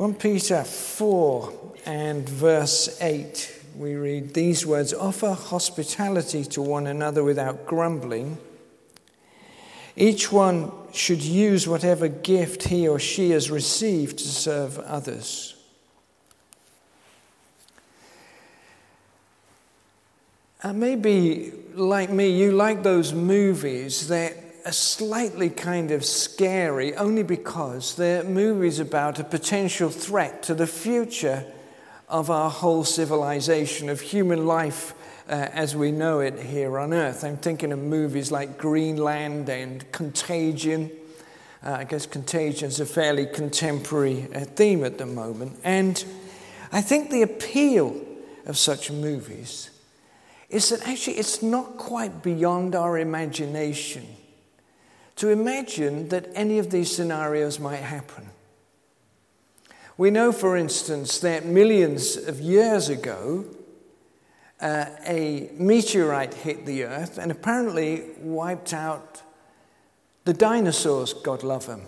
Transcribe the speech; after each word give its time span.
1 0.00 0.14
Peter 0.14 0.64
4 0.64 1.52
and 1.84 2.26
verse 2.26 2.98
8, 3.02 3.64
we 3.76 3.96
read 3.96 4.32
these 4.32 4.64
words 4.64 4.94
Offer 4.94 5.34
hospitality 5.34 6.42
to 6.42 6.62
one 6.62 6.86
another 6.86 7.22
without 7.22 7.66
grumbling. 7.66 8.38
Each 9.96 10.32
one 10.32 10.72
should 10.94 11.20
use 11.20 11.68
whatever 11.68 12.08
gift 12.08 12.68
he 12.68 12.88
or 12.88 12.98
she 12.98 13.32
has 13.32 13.50
received 13.50 14.16
to 14.20 14.28
serve 14.28 14.78
others. 14.78 15.54
And 20.62 20.80
maybe, 20.80 21.52
like 21.74 22.08
me, 22.08 22.30
you 22.30 22.52
like 22.52 22.82
those 22.82 23.12
movies 23.12 24.08
that 24.08 24.34
are 24.64 24.72
slightly 24.72 25.50
kind 25.50 25.90
of 25.90 26.04
scary 26.04 26.94
only 26.94 27.22
because 27.22 27.94
they're 27.94 28.24
movies 28.24 28.78
about 28.78 29.18
a 29.18 29.24
potential 29.24 29.90
threat 29.90 30.42
to 30.44 30.54
the 30.54 30.66
future 30.66 31.44
of 32.08 32.30
our 32.30 32.50
whole 32.50 32.84
civilization, 32.84 33.88
of 33.88 34.00
human 34.00 34.46
life 34.46 34.94
uh, 35.28 35.48
as 35.52 35.76
we 35.76 35.92
know 35.92 36.20
it 36.20 36.38
here 36.38 36.78
on 36.78 36.92
earth. 36.92 37.24
I'm 37.24 37.36
thinking 37.36 37.72
of 37.72 37.78
movies 37.78 38.32
like 38.32 38.58
Greenland 38.58 39.48
and 39.48 39.90
Contagion. 39.92 40.90
Uh, 41.64 41.72
I 41.72 41.84
guess 41.84 42.06
Contagion 42.06 42.68
is 42.68 42.80
a 42.80 42.86
fairly 42.86 43.26
contemporary 43.26 44.26
uh, 44.34 44.40
theme 44.40 44.84
at 44.84 44.98
the 44.98 45.06
moment. 45.06 45.58
And 45.62 46.04
I 46.72 46.80
think 46.80 47.10
the 47.10 47.22
appeal 47.22 48.00
of 48.46 48.58
such 48.58 48.90
movies 48.90 49.70
is 50.48 50.70
that 50.70 50.86
actually 50.88 51.16
it's 51.16 51.42
not 51.42 51.76
quite 51.76 52.22
beyond 52.22 52.74
our 52.74 52.98
imagination 52.98 54.04
to 55.20 55.28
imagine 55.28 56.08
that 56.08 56.26
any 56.34 56.58
of 56.58 56.70
these 56.70 56.90
scenarios 56.90 57.60
might 57.60 57.82
happen. 57.82 58.30
We 59.98 60.10
know, 60.10 60.32
for 60.32 60.56
instance, 60.56 61.18
that 61.18 61.44
millions 61.44 62.16
of 62.16 62.40
years 62.40 62.88
ago, 62.88 63.44
uh, 64.62 64.86
a 65.06 65.50
meteorite 65.52 66.32
hit 66.32 66.64
the 66.64 66.84
earth 66.84 67.18
and 67.18 67.30
apparently 67.30 68.04
wiped 68.22 68.72
out 68.72 69.20
the 70.24 70.32
dinosaurs, 70.32 71.12
God 71.12 71.42
love 71.42 71.66
them. 71.66 71.82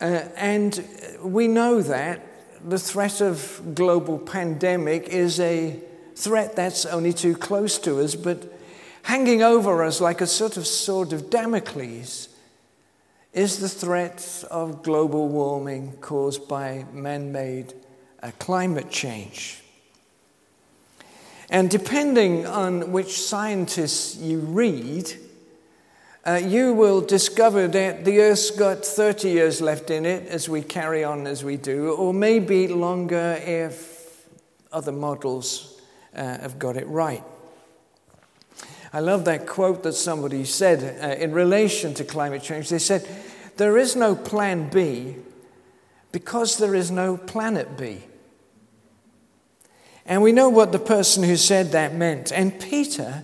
Uh, 0.00 0.24
and 0.34 0.84
we 1.22 1.46
know 1.46 1.82
that 1.82 2.20
the 2.68 2.80
threat 2.80 3.20
of 3.20 3.62
global 3.76 4.18
pandemic 4.18 5.04
is 5.04 5.38
a 5.38 5.78
threat 6.16 6.56
that's 6.56 6.84
only 6.84 7.12
too 7.12 7.36
close 7.36 7.78
to 7.78 8.00
us, 8.00 8.16
but 8.16 8.59
hanging 9.02 9.42
over 9.42 9.82
us 9.82 10.00
like 10.00 10.20
a 10.20 10.26
sort 10.26 10.56
of 10.56 10.66
sword 10.66 11.12
of 11.12 11.30
Damocles 11.30 12.28
is 13.32 13.60
the 13.60 13.68
threat 13.68 14.44
of 14.50 14.82
global 14.82 15.28
warming 15.28 15.96
caused 16.00 16.48
by 16.48 16.84
man 16.92 17.30
made 17.32 17.74
uh, 18.22 18.30
climate 18.38 18.90
change. 18.90 19.62
And 21.48 21.68
depending 21.68 22.46
on 22.46 22.92
which 22.92 23.20
scientists 23.20 24.16
you 24.16 24.40
read, 24.40 25.12
uh, 26.24 26.40
you 26.42 26.74
will 26.74 27.00
discover 27.00 27.66
that 27.66 28.04
the 28.04 28.20
Earth's 28.20 28.50
got 28.50 28.84
30 28.84 29.30
years 29.30 29.60
left 29.60 29.90
in 29.90 30.04
it 30.04 30.28
as 30.28 30.48
we 30.48 30.62
carry 30.62 31.02
on 31.02 31.26
as 31.26 31.42
we 31.42 31.56
do, 31.56 31.92
or 31.92 32.12
maybe 32.12 32.68
longer 32.68 33.40
if 33.44 34.26
other 34.70 34.92
models 34.92 35.80
uh, 36.14 36.38
have 36.38 36.58
got 36.58 36.76
it 36.76 36.86
right. 36.86 37.24
I 38.92 39.00
love 39.00 39.24
that 39.26 39.46
quote 39.46 39.82
that 39.84 39.92
somebody 39.92 40.44
said 40.44 41.02
uh, 41.02 41.22
in 41.22 41.32
relation 41.32 41.94
to 41.94 42.04
climate 42.04 42.42
change. 42.42 42.68
They 42.68 42.78
said, 42.78 43.08
There 43.56 43.78
is 43.78 43.94
no 43.94 44.16
plan 44.16 44.68
B 44.68 45.16
because 46.12 46.58
there 46.58 46.74
is 46.74 46.90
no 46.90 47.16
planet 47.16 47.76
B. 47.78 47.98
And 50.06 50.22
we 50.22 50.32
know 50.32 50.48
what 50.48 50.72
the 50.72 50.78
person 50.78 51.22
who 51.22 51.36
said 51.36 51.72
that 51.72 51.94
meant. 51.94 52.32
And 52.32 52.58
Peter 52.58 53.22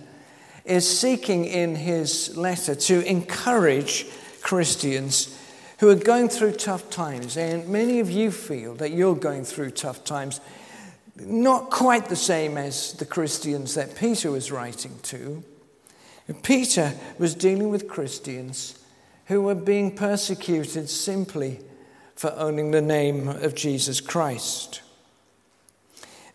is 0.63 0.99
seeking 0.99 1.45
in 1.45 1.75
his 1.75 2.37
letter 2.37 2.75
to 2.75 3.01
encourage 3.05 4.05
Christians 4.41 5.37
who 5.79 5.89
are 5.89 5.95
going 5.95 6.29
through 6.29 6.53
tough 6.53 6.89
times. 6.89 7.35
And 7.35 7.67
many 7.67 7.99
of 7.99 8.09
you 8.09 8.31
feel 8.31 8.73
that 8.75 8.91
you're 8.91 9.15
going 9.15 9.43
through 9.43 9.71
tough 9.71 10.03
times, 10.03 10.39
not 11.17 11.69
quite 11.69 12.07
the 12.07 12.15
same 12.15 12.57
as 12.57 12.93
the 12.93 13.05
Christians 13.05 13.75
that 13.75 13.95
Peter 13.95 14.31
was 14.31 14.51
writing 14.51 14.97
to. 15.03 15.43
Peter 16.33 16.93
was 17.17 17.35
dealing 17.35 17.69
with 17.69 17.87
Christians 17.87 18.77
who 19.27 19.41
were 19.41 19.55
being 19.55 19.95
persecuted 19.95 20.89
simply 20.89 21.59
for 22.15 22.33
owning 22.35 22.71
the 22.71 22.81
name 22.81 23.27
of 23.27 23.55
Jesus 23.55 24.01
Christ. 24.01 24.81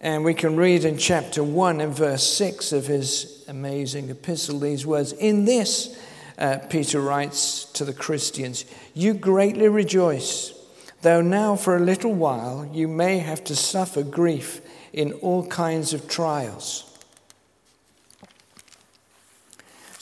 And 0.01 0.25
we 0.25 0.35
can 0.35 0.57
read 0.57 0.85
in 0.85 0.97
chapter 0.99 1.45
1 1.45 1.81
and 1.81 1.95
verse 1.95 2.23
6 2.23 2.73
of 2.73 2.87
his 2.87 3.45
amazing 3.49 4.09
epistle 4.09 4.59
these 4.59 4.87
words 4.87 5.13
In 5.13 5.45
this, 5.45 5.99
uh, 6.39 6.59
Peter 6.71 7.01
writes 7.01 7.65
to 7.73 7.85
the 7.85 7.93
Christians, 7.93 8.65
you 8.95 9.15
greatly 9.15 9.69
rejoice, 9.69 10.55
though 11.03 11.21
now 11.21 11.55
for 11.55 11.77
a 11.77 11.81
little 11.81 12.15
while 12.15 12.69
you 12.73 12.89
may 12.89 13.19
have 13.19 13.45
to 13.45 13.55
suffer 13.55 14.03
grief 14.03 14.61
in 14.93 15.13
all 15.15 15.47
kinds 15.47 15.93
of 15.93 16.09
trials 16.09 16.92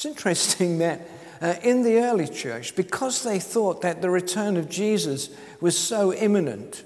it's 0.00 0.06
interesting 0.06 0.78
that 0.78 1.06
uh, 1.43 1.56
in 1.62 1.83
the 1.83 1.99
early 1.99 2.27
church, 2.27 2.75
because 2.75 3.22
they 3.22 3.38
thought 3.38 3.83
that 3.83 4.00
the 4.00 4.09
return 4.09 4.56
of 4.56 4.71
Jesus 4.71 5.28
was 5.61 5.77
so 5.77 6.11
imminent, 6.15 6.84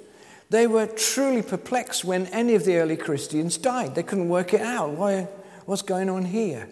they 0.50 0.66
were 0.66 0.86
truly 0.86 1.40
perplexed 1.40 2.04
when 2.04 2.26
any 2.26 2.56
of 2.56 2.64
the 2.64 2.76
early 2.76 2.96
Christians 2.96 3.56
died. 3.56 3.94
They 3.94 4.02
couldn't 4.02 4.28
work 4.28 4.52
it 4.52 4.62
out. 4.62 4.90
Why, 4.94 5.28
what's 5.64 5.82
going 5.82 6.10
on 6.10 6.24
here? 6.24 6.68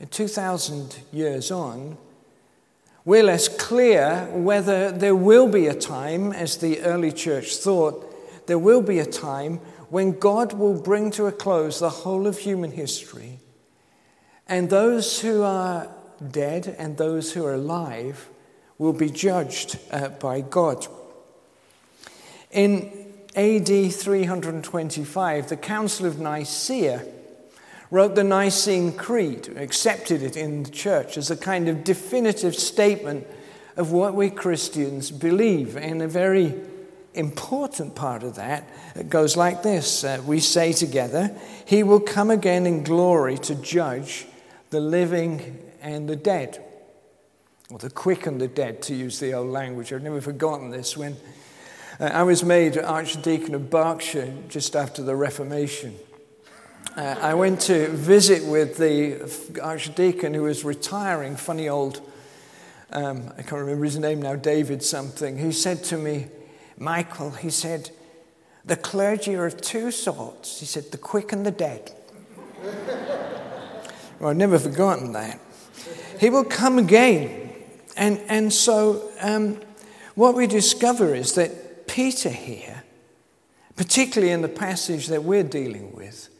And 0.00 0.10
2,000 0.10 0.98
years 1.12 1.50
on, 1.50 1.98
we're 3.04 3.24
less 3.24 3.46
clear 3.46 4.26
whether 4.32 4.90
there 4.90 5.14
will 5.14 5.48
be 5.48 5.66
a 5.66 5.74
time, 5.74 6.32
as 6.32 6.56
the 6.56 6.80
early 6.80 7.12
church 7.12 7.56
thought, 7.56 8.46
there 8.46 8.58
will 8.58 8.80
be 8.80 9.00
a 9.00 9.04
time 9.04 9.58
when 9.90 10.18
God 10.18 10.54
will 10.54 10.80
bring 10.80 11.10
to 11.10 11.26
a 11.26 11.32
close 11.32 11.78
the 11.78 11.90
whole 11.90 12.26
of 12.26 12.38
human 12.38 12.72
history 12.72 13.40
and 14.46 14.70
those 14.70 15.20
who 15.20 15.42
are 15.42 15.88
dead 16.30 16.74
and 16.78 16.96
those 16.96 17.32
who 17.32 17.44
are 17.44 17.54
alive 17.54 18.28
will 18.78 18.92
be 18.92 19.10
judged 19.10 19.78
uh, 19.90 20.08
by 20.08 20.40
God. 20.40 20.86
In 22.50 23.12
AD 23.36 23.66
325, 23.66 25.48
the 25.48 25.56
Council 25.56 26.06
of 26.06 26.18
Nicaea 26.20 27.04
wrote 27.90 28.14
the 28.14 28.24
Nicene 28.24 28.92
Creed, 28.92 29.56
accepted 29.56 30.22
it 30.22 30.36
in 30.36 30.64
the 30.64 30.70
church 30.70 31.16
as 31.16 31.30
a 31.30 31.36
kind 31.36 31.68
of 31.68 31.84
definitive 31.84 32.54
statement 32.54 33.26
of 33.76 33.92
what 33.92 34.14
we 34.14 34.30
Christians 34.30 35.10
believe. 35.10 35.76
And 35.76 36.02
a 36.02 36.08
very 36.08 36.54
important 37.14 37.94
part 37.94 38.22
of 38.22 38.36
that 38.36 38.68
goes 39.08 39.36
like 39.36 39.62
this 39.62 40.04
uh, 40.04 40.22
We 40.26 40.40
say 40.40 40.72
together, 40.72 41.36
He 41.64 41.82
will 41.82 42.00
come 42.00 42.30
again 42.30 42.66
in 42.66 42.82
glory 42.82 43.38
to 43.38 43.54
judge 43.54 44.26
the 44.74 44.80
living 44.80 45.56
and 45.82 46.08
the 46.08 46.16
dead, 46.16 46.60
or 47.70 47.78
the 47.78 47.88
quick 47.88 48.26
and 48.26 48.40
the 48.40 48.48
dead, 48.48 48.82
to 48.82 48.92
use 48.92 49.20
the 49.20 49.32
old 49.32 49.46
language. 49.46 49.92
I've 49.92 50.02
never 50.02 50.20
forgotten 50.20 50.70
this. 50.70 50.96
When 50.96 51.16
uh, 52.00 52.06
I 52.06 52.24
was 52.24 52.42
made 52.42 52.76
Archdeacon 52.76 53.54
of 53.54 53.70
Berkshire 53.70 54.34
just 54.48 54.74
after 54.74 55.00
the 55.00 55.14
Reformation, 55.14 55.94
uh, 56.96 57.14
I 57.20 57.34
went 57.34 57.60
to 57.62 57.86
visit 57.90 58.44
with 58.44 58.76
the 58.76 59.60
Archdeacon 59.62 60.34
who 60.34 60.42
was 60.42 60.64
retiring, 60.64 61.36
funny 61.36 61.68
old, 61.68 62.00
um, 62.90 63.32
I 63.38 63.42
can't 63.42 63.60
remember 63.60 63.84
his 63.84 63.96
name 63.96 64.20
now, 64.20 64.34
David 64.34 64.82
something. 64.82 65.38
He 65.38 65.52
said 65.52 65.84
to 65.84 65.96
me, 65.96 66.26
Michael, 66.76 67.30
he 67.30 67.50
said, 67.50 67.92
the 68.64 68.76
clergy 68.76 69.36
are 69.36 69.46
of 69.46 69.60
two 69.60 69.92
sorts. 69.92 70.58
He 70.58 70.66
said, 70.66 70.90
the 70.90 70.98
quick 70.98 71.32
and 71.32 71.46
the 71.46 71.52
dead. 71.52 71.92
Well, 74.24 74.30
I've 74.30 74.38
never 74.38 74.58
forgotten 74.58 75.12
that. 75.12 75.38
He 76.18 76.30
will 76.30 76.44
come 76.44 76.78
again. 76.78 77.52
And, 77.94 78.18
and 78.26 78.50
so, 78.50 79.12
um, 79.20 79.60
what 80.14 80.34
we 80.34 80.46
discover 80.46 81.14
is 81.14 81.34
that 81.34 81.86
Peter 81.86 82.30
here, 82.30 82.84
particularly 83.76 84.32
in 84.32 84.40
the 84.40 84.48
passage 84.48 85.08
that 85.08 85.24
we're 85.24 85.42
dealing 85.42 85.94
with, 85.94 86.30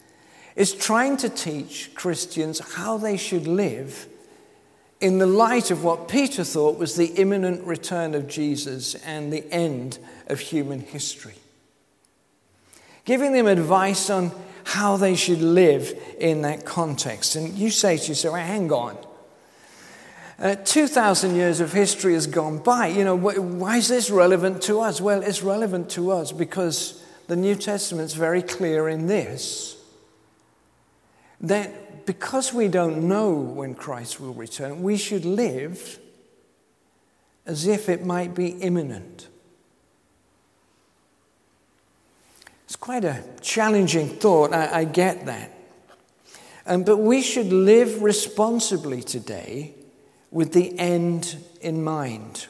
is 0.57 0.73
trying 0.73 1.19
to 1.19 1.29
teach 1.29 1.91
Christians 1.95 2.59
how 2.77 2.97
they 2.97 3.19
should 3.19 3.47
live 3.47 4.07
in 5.03 5.19
the 5.19 5.27
light 5.27 5.71
of 5.71 5.85
what 5.85 6.09
Peter 6.09 6.43
thought 6.43 6.79
was 6.79 6.97
the 6.97 7.13
imminent 7.17 7.67
return 7.67 8.15
of 8.15 8.27
Jesus 8.27 8.95
and 8.95 9.31
the 9.31 9.45
end 9.53 9.99
of 10.29 10.41
human 10.41 10.81
history. 10.81 11.35
Giving 13.05 13.35
them 13.35 13.47
advice 13.47 14.09
on 14.09 14.33
how 14.65 14.97
they 14.97 15.15
should 15.15 15.41
live 15.41 15.97
in 16.19 16.43
that 16.43 16.65
context. 16.65 17.37
And 17.37 17.55
you 17.55 17.71
say 17.71 17.97
to 17.97 18.09
yourself, 18.09 18.37
hang 18.37 18.73
on. 18.73 18.99
Uh, 20.39 20.57
2,000 20.57 21.37
years 21.37 21.61
of 21.61 21.73
history 21.73 22.15
has 22.15 22.27
gone 22.27 22.59
by. 22.59 22.89
You 22.89 23.05
know, 23.05 23.17
wh- 23.17 23.61
why 23.61 23.77
is 23.77 23.89
this 23.89 24.11
relevant 24.11 24.63
to 24.63 24.81
us? 24.81 25.01
Well, 25.01 25.23
it's 25.23 25.43
relevant 25.43 25.91
to 25.91 26.11
us 26.11 26.33
because 26.33 27.03
the 27.29 27.37
New 27.37 27.55
Testament's 27.55 28.15
very 28.15 28.43
clear 28.43 28.89
in 28.89 29.07
this 29.07 29.77
that 31.41 32.07
because 32.07 32.53
we 32.53 32.69
don't 32.69 33.07
know 33.09 33.33
when 33.33 33.75
Christ 33.75 34.21
will 34.21 34.35
return, 34.35 34.83
we 34.83 34.97
should 34.97 35.25
live 35.25 35.99
as 37.47 37.67
if 37.67 37.89
it 37.89 38.05
might 38.05 38.35
be 38.35 38.49
imminent. 38.49 39.29
Quite 42.85 43.03
a 43.07 43.25
challenging 43.41 44.11
thought, 44.11 44.53
I, 44.53 44.81
I 44.81 44.85
get 44.85 45.25
that. 45.25 45.51
Um, 46.67 46.85
but 46.85 46.99
we 46.99 47.23
should 47.23 47.51
live 47.51 48.03
responsibly 48.03 49.01
today 49.03 49.75
with 50.31 50.53
the 50.53 50.79
end 50.79 51.39
in 51.63 51.83
mind. 51.83 52.47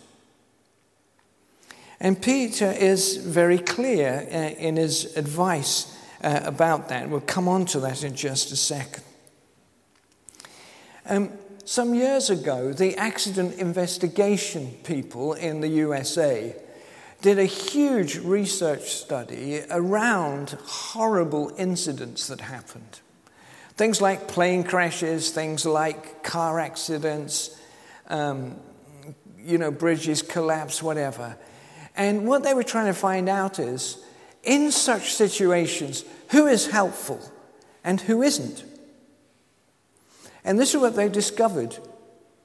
And 2.01 2.21
Peter 2.21 2.73
is 2.73 3.17
very 3.19 3.61
clear 3.61 4.27
uh, 4.29 4.61
in 4.61 4.75
his 4.75 5.17
advice 5.17 5.97
uh, 6.21 6.41
about 6.43 6.89
that. 6.89 7.09
We'll 7.09 7.21
come 7.21 7.47
on 7.47 7.65
to 7.67 7.79
that 7.79 8.03
in 8.03 8.17
just 8.17 8.51
a 8.51 8.57
second. 8.57 9.05
Um, 11.07 11.31
some 11.65 11.95
years 11.95 12.29
ago, 12.29 12.73
the 12.73 12.97
accident 12.97 13.55
investigation 13.55 14.79
people 14.83 15.35
in 15.35 15.61
the 15.61 15.69
USA 15.69 16.57
did 17.25 17.38
a 17.38 17.47
huge 17.47 18.19
research 18.19 18.93
study 18.93 19.62
around 19.71 20.50
horrible 20.67 21.50
incidents 21.56 22.26
that 22.26 22.38
happened. 22.38 23.00
Things 23.79 24.03
like 24.03 24.29
plane 24.29 24.62
crashes, 24.62 25.31
things 25.31 25.65
like 25.65 26.23
car 26.23 26.61
accidents, 26.61 27.59
um, 28.09 28.56
you 29.38 29.56
know, 29.56 29.71
bridges 29.71 30.21
collapse, 30.21 30.82
whatever. 30.82 31.38
And 31.97 32.29
what 32.29 32.43
they 32.43 32.53
were 32.53 32.62
trying 32.62 32.88
to 32.88 32.93
find 32.93 33.26
out 33.31 33.59
is 33.59 34.05
in 34.43 34.71
such 34.71 35.15
situations, 35.15 36.05
who 36.29 36.47
is 36.47 36.67
helpful 36.67 37.23
and 37.82 38.03
who 38.03 38.21
isn't? 38.21 38.65
And 40.44 40.59
this 40.61 40.75
is 40.75 40.81
what 40.82 40.94
they 40.94 41.09
discovered. 41.09 41.79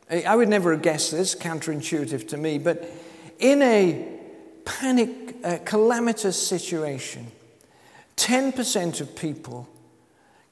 I 0.10 0.38
would 0.38 0.48
never 0.48 0.72
have 0.72 0.81
guessed 0.81 1.12
this, 1.12 1.36
counterintuitive 1.36 2.30
to 2.30 2.38
me, 2.38 2.60
but 2.60 2.90
in 3.40 3.62
a 3.62 4.19
panic, 4.69 5.36
uh, 5.44 5.57
calamitous 5.66 6.42
situation, 6.42 7.31
10% 8.18 9.01
of 9.01 9.16
people 9.16 9.68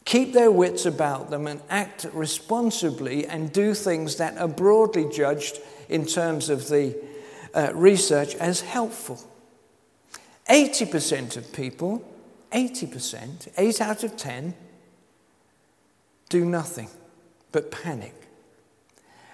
keep 0.06 0.34
their 0.34 0.50
wits 0.50 0.86
about 0.86 1.30
them 1.30 1.46
and 1.46 1.62
act 1.70 2.06
responsibly 2.14 3.28
and 3.28 3.52
do 3.52 3.74
things 3.74 4.16
that 4.16 4.38
are 4.38 4.48
broadly 4.48 5.08
judged 5.12 5.60
in 5.88 6.06
terms 6.06 6.50
of 6.50 6.68
the 6.70 6.96
uh, 7.54 7.72
research 7.74 8.34
as 8.36 8.62
helpful. 8.62 9.20
80% 10.50 11.38
of 11.38 11.54
people, 11.54 12.04
80%, 12.52 13.50
8 13.56 13.82
out 13.82 14.04
of 14.04 14.18
10, 14.18 14.56
do 16.30 16.44
nothing 16.44 16.90
but 17.52 17.70
panic. 17.70 18.27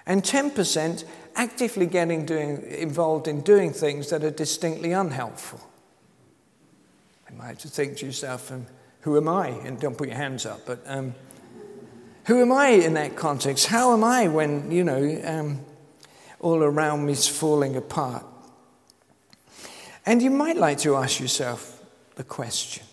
And 0.06 0.22
10% 0.22 1.04
actively 1.34 1.86
getting 1.86 2.26
doing, 2.26 2.62
involved 2.70 3.26
in 3.26 3.40
doing 3.40 3.72
things 3.72 4.10
that 4.10 4.22
are 4.22 4.30
distinctly 4.30 4.92
unhelpful. 4.92 5.60
You 7.30 7.36
might 7.36 7.46
have 7.46 7.58
to 7.58 7.68
think 7.68 7.96
to 7.98 8.06
yourself, 8.06 8.52
um, 8.52 8.66
who 9.00 9.16
am 9.16 9.28
I? 9.28 9.48
And 9.48 9.80
don't 9.80 9.96
put 9.96 10.08
your 10.08 10.16
hands 10.16 10.46
up, 10.46 10.60
but 10.66 10.82
um, 10.86 11.14
who 12.26 12.40
am 12.40 12.52
I 12.52 12.68
in 12.68 12.94
that 12.94 13.16
context? 13.16 13.66
How 13.66 13.92
am 13.92 14.04
I 14.04 14.28
when, 14.28 14.70
you 14.70 14.84
know, 14.84 15.20
um, 15.24 15.60
all 16.40 16.62
around 16.62 17.06
me 17.06 17.12
is 17.12 17.26
falling 17.26 17.76
apart? 17.76 18.24
And 20.06 20.22
you 20.22 20.30
might 20.30 20.56
like 20.56 20.78
to 20.78 20.96
ask 20.96 21.18
yourself 21.20 21.82
the 22.16 22.24
question 22.24 22.84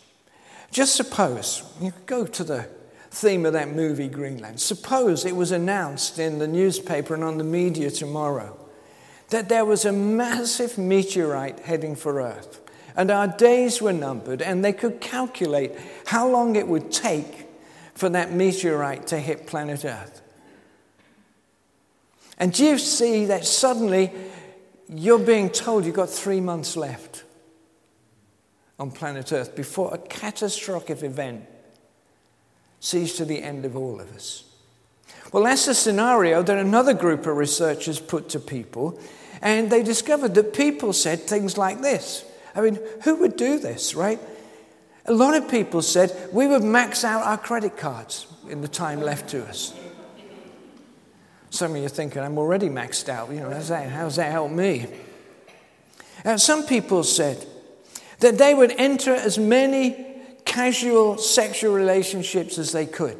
just 0.71 0.95
suppose, 0.95 1.63
you 1.81 1.91
go 2.05 2.25
to 2.25 2.43
the 2.45 2.69
theme 3.11 3.45
of 3.45 3.53
that 3.53 3.75
movie, 3.75 4.07
Greenland. 4.07 4.59
Suppose 4.59 5.25
it 5.25 5.35
was 5.35 5.51
announced 5.51 6.17
in 6.17 6.39
the 6.39 6.47
newspaper 6.47 7.13
and 7.13 7.23
on 7.23 7.37
the 7.37 7.43
media 7.43 7.91
tomorrow 7.91 8.57
that 9.29 9.49
there 9.49 9.65
was 9.65 9.85
a 9.85 9.91
massive 9.91 10.77
meteorite 10.77 11.59
heading 11.59 11.95
for 11.95 12.21
Earth, 12.21 12.61
and 12.95 13.11
our 13.11 13.27
days 13.27 13.81
were 13.81 13.93
numbered, 13.93 14.41
and 14.41 14.63
they 14.63 14.73
could 14.73 14.99
calculate 14.99 15.73
how 16.05 16.27
long 16.27 16.55
it 16.55 16.67
would 16.67 16.91
take 16.91 17.47
for 17.93 18.09
that 18.09 18.31
meteorite 18.31 19.07
to 19.07 19.17
hit 19.19 19.45
planet 19.45 19.85
Earth. 19.85 20.21
And 22.37 22.57
you 22.57 22.77
see 22.77 23.25
that 23.25 23.45
suddenly 23.45 24.11
you're 24.89 25.19
being 25.19 25.49
told 25.49 25.85
you've 25.85 25.95
got 25.95 26.09
three 26.09 26.41
months 26.41 26.75
left 26.75 27.23
on 28.79 28.91
planet 28.91 29.31
Earth 29.31 29.55
before 29.55 29.93
a 29.93 29.97
catastrophic 29.97 31.03
event 31.03 31.45
sees 32.81 33.13
to 33.13 33.23
the 33.23 33.41
end 33.41 33.63
of 33.63 33.77
all 33.77 34.01
of 34.01 34.13
us. 34.13 34.43
Well, 35.31 35.43
that's 35.43 35.67
a 35.67 35.75
scenario 35.75 36.43
that 36.43 36.57
another 36.57 36.93
group 36.93 37.25
of 37.25 37.37
researchers 37.37 37.99
put 37.99 38.27
to 38.29 38.39
people, 38.39 38.99
and 39.41 39.69
they 39.69 39.83
discovered 39.83 40.35
that 40.35 40.53
people 40.53 40.91
said 40.91 41.21
things 41.21 41.57
like 41.57 41.81
this. 41.81 42.25
I 42.53 42.59
mean, 42.59 42.79
who 43.03 43.15
would 43.17 43.37
do 43.37 43.59
this, 43.59 43.95
right? 43.95 44.19
A 45.05 45.13
lot 45.13 45.35
of 45.35 45.49
people 45.49 45.81
said 45.81 46.29
we 46.33 46.47
would 46.47 46.63
max 46.63 47.05
out 47.05 47.23
our 47.23 47.37
credit 47.37 47.77
cards 47.77 48.27
in 48.49 48.61
the 48.61 48.67
time 48.67 48.99
left 48.99 49.29
to 49.29 49.45
us. 49.45 49.73
Some 51.49 51.71
of 51.71 51.77
you 51.77 51.85
are 51.85 51.89
thinking, 51.89 52.21
I'm 52.21 52.37
already 52.37 52.67
maxed 52.67 53.09
out. 53.09 53.29
You 53.29 53.41
know, 53.41 53.51
how's 53.51 53.69
that, 53.69 53.89
how's 53.89 54.15
that 54.17 54.31
help 54.31 54.51
me? 54.51 54.87
And 56.23 56.41
some 56.41 56.65
people 56.65 57.03
said 57.03 57.45
that 58.19 58.37
they 58.37 58.53
would 58.53 58.71
enter 58.71 59.13
as 59.13 59.37
many 59.37 60.10
casual 60.51 61.17
sexual 61.17 61.73
relationships 61.73 62.57
as 62.57 62.73
they 62.73 62.85
could 62.85 63.17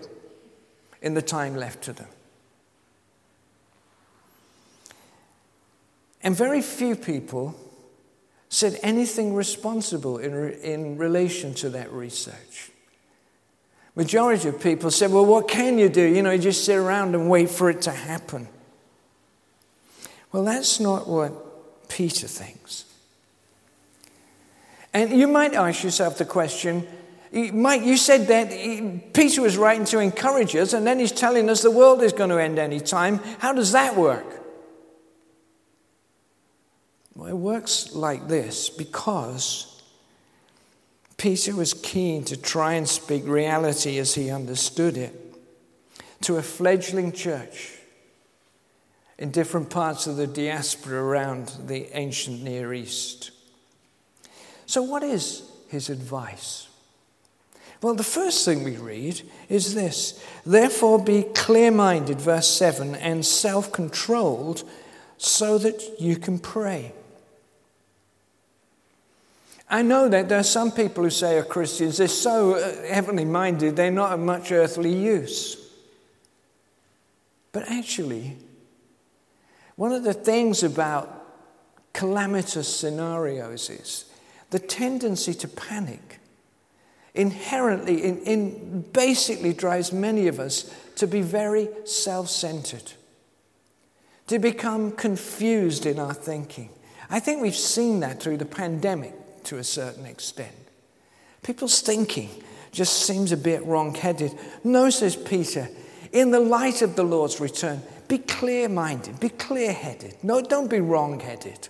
in 1.01 1.13
the 1.13 1.21
time 1.21 1.55
left 1.55 1.81
to 1.81 1.93
them. 1.93 2.09
And 6.21 6.35
very 6.35 6.61
few 6.61 6.97
people 6.97 7.55
said 8.49 8.77
anything 8.83 9.33
responsible 9.33 10.17
in, 10.17 10.35
re- 10.35 10.59
in 10.61 10.97
relation 10.97 11.53
to 11.53 11.69
that 11.69 11.89
research. 11.93 12.69
Majority 13.95 14.49
of 14.49 14.61
people 14.61 14.91
said, 14.91 15.09
well, 15.09 15.25
what 15.25 15.47
can 15.47 15.79
you 15.79 15.87
do? 15.87 16.03
You 16.03 16.21
know, 16.21 16.31
you 16.31 16.37
just 16.37 16.65
sit 16.65 16.75
around 16.75 17.15
and 17.15 17.29
wait 17.29 17.49
for 17.49 17.69
it 17.69 17.81
to 17.83 17.91
happen. 17.91 18.49
Well, 20.33 20.43
that's 20.43 20.81
not 20.81 21.07
what 21.07 21.87
Peter 21.87 22.27
thinks. 22.27 22.83
And 24.93 25.17
you 25.17 25.29
might 25.29 25.53
ask 25.53 25.81
yourself 25.81 26.17
the 26.17 26.25
question 26.25 26.85
Mike, 27.31 27.83
you 27.83 27.95
said 27.95 28.27
that 28.27 29.13
Peter 29.13 29.41
was 29.41 29.55
writing 29.55 29.85
to 29.85 29.99
encourage 29.99 30.53
us, 30.55 30.73
and 30.73 30.85
then 30.85 30.99
he's 30.99 31.13
telling 31.13 31.49
us 31.49 31.61
the 31.61 31.71
world 31.71 32.01
is 32.01 32.11
going 32.11 32.29
to 32.29 32.37
end 32.37 32.59
any 32.59 32.81
time. 32.81 33.19
How 33.39 33.53
does 33.53 33.71
that 33.71 33.95
work? 33.95 34.25
Well, 37.15 37.29
it 37.29 37.37
works 37.37 37.93
like 37.93 38.27
this 38.27 38.69
because 38.69 39.81
Peter 41.15 41.55
was 41.55 41.73
keen 41.73 42.25
to 42.25 42.35
try 42.35 42.73
and 42.73 42.87
speak 42.87 43.25
reality 43.25 43.97
as 43.97 44.15
he 44.15 44.29
understood 44.29 44.97
it 44.97 45.17
to 46.21 46.37
a 46.37 46.41
fledgling 46.41 47.13
church 47.13 47.77
in 49.17 49.31
different 49.31 49.69
parts 49.69 50.07
of 50.07 50.17
the 50.17 50.27
diaspora 50.27 51.01
around 51.01 51.53
the 51.67 51.95
ancient 51.97 52.41
Near 52.43 52.73
East. 52.73 53.31
So, 54.65 54.81
what 54.81 55.03
is 55.03 55.43
his 55.69 55.89
advice? 55.89 56.67
Well, 57.81 57.95
the 57.95 58.03
first 58.03 58.45
thing 58.45 58.63
we 58.63 58.77
read 58.77 59.21
is 59.49 59.73
this 59.73 60.23
Therefore, 60.45 61.03
be 61.03 61.23
clear 61.23 61.71
minded, 61.71 62.21
verse 62.21 62.47
7, 62.47 62.95
and 62.95 63.25
self 63.25 63.71
controlled 63.71 64.63
so 65.17 65.57
that 65.57 65.99
you 65.99 66.15
can 66.15 66.39
pray. 66.39 66.93
I 69.69 69.83
know 69.83 70.09
that 70.09 70.27
there 70.27 70.39
are 70.39 70.43
some 70.43 70.71
people 70.71 71.03
who 71.03 71.09
say 71.09 71.37
are 71.37 71.43
Christians, 71.43 71.97
they're 71.97 72.07
so 72.07 72.55
uh, 72.55 72.87
heavenly 72.87 73.23
minded, 73.23 73.75
they're 73.75 73.89
not 73.89 74.11
of 74.11 74.19
much 74.19 74.51
earthly 74.51 74.93
use. 74.93 75.57
But 77.53 77.69
actually, 77.69 78.37
one 79.75 79.91
of 79.93 80.03
the 80.03 80.13
things 80.13 80.63
about 80.63 81.25
calamitous 81.93 82.67
scenarios 82.67 83.69
is 83.69 84.05
the 84.49 84.59
tendency 84.59 85.33
to 85.35 85.47
panic 85.47 86.20
inherently, 87.13 88.03
in, 88.03 88.19
in 88.19 88.81
basically 88.93 89.53
drives 89.53 89.91
many 89.91 90.27
of 90.27 90.39
us 90.39 90.73
to 90.95 91.07
be 91.07 91.21
very 91.21 91.69
self 91.85 92.29
centered, 92.29 92.93
to 94.27 94.39
become 94.39 94.91
confused 94.91 95.85
in 95.85 95.99
our 95.99 96.13
thinking. 96.13 96.69
I 97.09 97.19
think 97.19 97.41
we've 97.41 97.55
seen 97.55 97.99
that 98.01 98.21
through 98.21 98.37
the 98.37 98.45
pandemic 98.45 99.43
to 99.45 99.57
a 99.57 99.63
certain 99.63 100.05
extent. 100.05 100.55
People's 101.43 101.81
thinking 101.81 102.29
just 102.71 103.05
seems 103.05 103.31
a 103.31 103.37
bit 103.37 103.65
wrong 103.65 103.93
headed. 103.93 104.37
No, 104.63 104.89
says 104.89 105.15
Peter, 105.15 105.67
in 106.13 106.31
the 106.31 106.39
light 106.39 106.81
of 106.81 106.95
the 106.95 107.03
Lord's 107.03 107.39
return, 107.39 107.81
be 108.07 108.17
clear 108.17 108.69
minded, 108.69 109.19
be 109.19 109.29
clear 109.29 109.73
headed. 109.73 110.15
No, 110.23 110.41
don't 110.41 110.69
be 110.69 110.79
wrong 110.79 111.19
headed. 111.19 111.69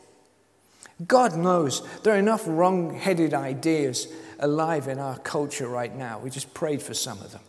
God 1.08 1.36
knows 1.36 1.82
there 2.04 2.14
are 2.14 2.20
enough 2.20 2.44
wrong 2.46 2.94
headed 2.94 3.34
ideas 3.34 4.08
alive 4.42 4.88
in 4.88 5.00
our 5.00 5.18
culture 5.20 5.68
right 5.68 5.96
now. 5.96 6.20
We 6.20 6.30
just 6.30 6.54
prayed 6.54 6.82
for 6.82 6.94
some 6.94 7.20
of 7.20 7.32
them. 7.32 7.42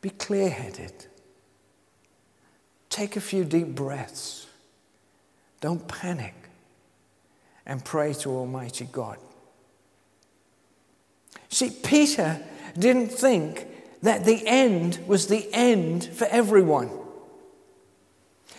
Be 0.00 0.10
clear 0.10 0.48
headed. 0.48 1.06
Take 2.88 3.16
a 3.16 3.20
few 3.20 3.44
deep 3.44 3.68
breaths. 3.68 4.46
Don't 5.60 5.86
panic. 5.86 6.34
And 7.66 7.84
pray 7.84 8.14
to 8.14 8.30
Almighty 8.30 8.88
God. 8.90 9.18
See, 11.48 11.70
Peter 11.70 12.40
didn't 12.78 13.08
think 13.08 13.66
that 14.02 14.24
the 14.24 14.42
end 14.46 14.98
was 15.06 15.26
the 15.26 15.48
end 15.52 16.04
for 16.04 16.26
everyone. 16.26 16.90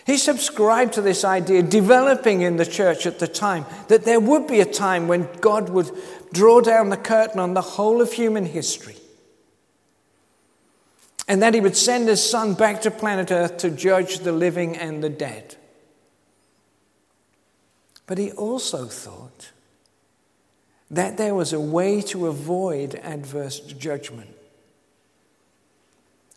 He 0.04 0.16
subscribed 0.16 0.94
to 0.94 1.00
this 1.00 1.24
idea, 1.24 1.62
developing 1.62 2.40
in 2.40 2.56
the 2.56 2.66
church 2.66 3.06
at 3.06 3.20
the 3.20 3.28
time, 3.28 3.66
that 3.88 4.04
there 4.04 4.18
would 4.18 4.46
be 4.46 4.60
a 4.60 4.64
time 4.64 5.06
when 5.06 5.28
God 5.40 5.68
would 5.68 5.90
draw 6.32 6.60
down 6.60 6.88
the 6.88 6.96
curtain 6.96 7.38
on 7.38 7.54
the 7.54 7.60
whole 7.60 8.00
of 8.00 8.12
human 8.12 8.46
history. 8.46 8.96
And 11.28 11.40
that 11.40 11.54
he 11.54 11.60
would 11.60 11.76
send 11.76 12.08
his 12.08 12.28
son 12.28 12.54
back 12.54 12.82
to 12.82 12.90
planet 12.90 13.30
Earth 13.30 13.58
to 13.58 13.70
judge 13.70 14.18
the 14.18 14.32
living 14.32 14.76
and 14.76 15.04
the 15.04 15.08
dead. 15.08 15.56
But 18.06 18.18
he 18.18 18.32
also 18.32 18.86
thought 18.86 19.52
that 20.90 21.16
there 21.16 21.34
was 21.34 21.52
a 21.52 21.60
way 21.60 22.02
to 22.02 22.26
avoid 22.26 22.96
adverse 22.96 23.60
judgment. 23.60 24.36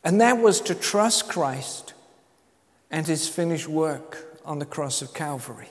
And 0.03 0.21
that 0.21 0.37
was 0.37 0.61
to 0.61 0.75
trust 0.75 1.27
Christ 1.27 1.94
and 2.91 3.05
his 3.05 3.27
finished 3.27 3.67
work 3.67 4.39
on 4.45 4.59
the 4.59 4.65
cross 4.65 5.01
of 5.01 5.13
Calvary. 5.13 5.69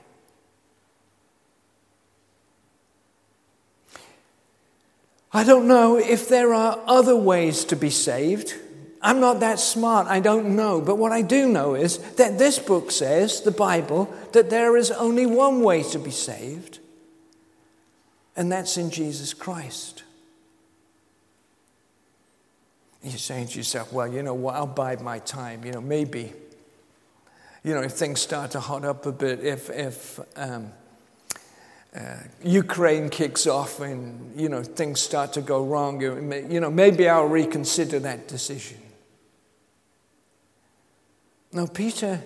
I 5.33 5.43
don't 5.43 5.67
know 5.67 5.99
if 5.99 6.29
there 6.29 6.55
are 6.55 6.79
other 6.87 7.17
ways 7.17 7.65
to 7.65 7.77
be 7.77 7.91
saved. 7.91 8.55
I'm 9.03 9.21
not 9.21 9.41
that 9.41 9.59
smart, 9.59 10.07
I 10.07 10.21
don't 10.21 10.55
know. 10.55 10.81
But 10.81 10.97
what 10.97 11.13
I 11.13 11.23
do 11.23 11.49
know 11.49 11.75
is 11.75 11.99
that 12.15 12.39
this 12.39 12.59
book 12.59 12.91
says, 12.91 13.43
the 13.43 13.51
Bible, 13.51 14.15
that 14.33 14.49
there 14.49 14.77
is 14.77 14.91
only 14.93 15.27
one 15.27 15.61
way 15.61 15.83
to 15.83 15.99
be 15.99 16.13
saved, 16.13 16.79
and 18.37 18.51
that's 18.51 18.77
in 18.77 18.91
Jesus 18.91 19.35
Christ. 19.35 20.05
You're 23.03 23.19
saying 23.19 23.49
to 23.49 23.59
yourself, 23.59 23.93
well, 23.93 24.11
you 24.11 24.23
know 24.23 24.33
what, 24.33 24.55
I'll 24.55 24.67
bide 24.67 25.03
my 25.03 25.19
time. 25.19 25.65
You 25.65 25.73
know, 25.73 25.83
maybe, 25.83 26.33
you 27.65 27.75
know, 27.75 27.81
if 27.81 27.93
things 27.93 28.21
start 28.21 28.51
to 28.53 28.61
hot 28.61 28.85
up 28.85 29.07
a 29.07 29.13
bit, 29.13 29.43
if, 29.43 29.71
if 29.71 30.21
um, 30.37 30.71
uh, 31.97 32.17
Ukraine 32.43 33.09
kicks 33.09 33.47
off 33.47 33.81
and, 33.81 34.39
you 34.39 34.51
know, 34.51 34.63
things 34.63 35.01
start 35.01 35.33
to 35.33 35.41
go 35.41 35.65
wrong, 35.65 36.01
you 36.01 36.61
know, 36.61 36.71
maybe 36.71 37.09
I'll 37.09 37.25
reconsider 37.25 37.99
that 38.01 38.29
decision. 38.29 38.79
Now, 41.53 41.67
Peter, 41.67 42.21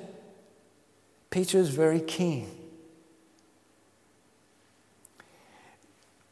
Peter 1.30 1.58
is 1.58 1.68
very 1.68 2.00
keen. 2.00 2.50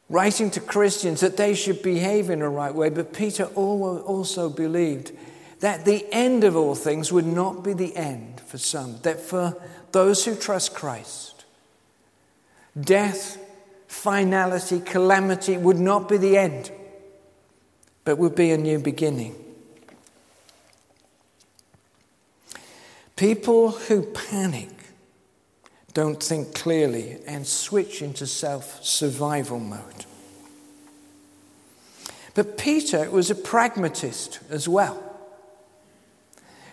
Writing 0.09 0.49
to 0.51 0.59
Christians 0.59 1.21
that 1.21 1.37
they 1.37 1.53
should 1.53 1.81
behave 1.81 2.29
in 2.29 2.41
a 2.41 2.49
right 2.49 2.73
way, 2.73 2.89
but 2.89 3.13
Peter 3.13 3.45
also 3.45 4.49
believed 4.49 5.11
that 5.59 5.85
the 5.85 6.05
end 6.11 6.43
of 6.43 6.55
all 6.55 6.75
things 6.75 7.11
would 7.11 7.25
not 7.25 7.63
be 7.63 7.73
the 7.73 7.95
end 7.95 8.41
for 8.41 8.57
some, 8.57 8.99
that 9.01 9.19
for 9.19 9.59
those 9.91 10.25
who 10.25 10.35
trust 10.35 10.73
Christ, 10.75 11.45
death, 12.79 13.37
finality, 13.87 14.79
calamity 14.79 15.57
would 15.57 15.79
not 15.79 16.07
be 16.07 16.17
the 16.17 16.37
end, 16.37 16.71
but 18.03 18.17
would 18.17 18.35
be 18.35 18.51
a 18.51 18.57
new 18.57 18.79
beginning. 18.79 19.35
People 23.15 23.71
who 23.71 24.03
panic 24.03 24.69
don't 25.93 26.21
think 26.21 26.53
clearly 26.53 27.17
and 27.25 27.47
switch 27.47 28.03
into 28.03 28.27
self 28.27 28.83
survival 28.83 29.59
mode. 29.59 30.05
But 32.35 32.59
Peter 32.59 33.09
was 33.09 33.31
a 33.31 33.35
pragmatist 33.35 34.39
as 34.51 34.69
well. 34.69 35.06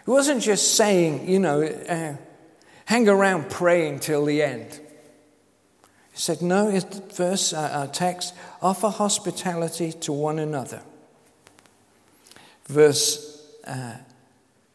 He 0.05 0.11
wasn't 0.11 0.43
just 0.43 0.75
saying, 0.75 1.29
you 1.29 1.39
know, 1.39 1.63
uh, 1.63 2.17
hang 2.85 3.09
around 3.09 3.51
praying 3.51 4.01
till 4.01 4.25
the 4.25 4.43
end. 4.43 4.81
He 6.13 6.19
said, 6.21 6.43
no, 6.43 6.79
verse, 7.15 7.53
uh, 7.53 7.71
our 7.73 7.87
text, 7.87 8.35
offer 8.63 8.89
hospitality 8.89 9.93
to 9.93 10.13
one 10.13 10.39
another. 10.39 10.83
Verse 12.67 13.35
uh, 13.67 13.97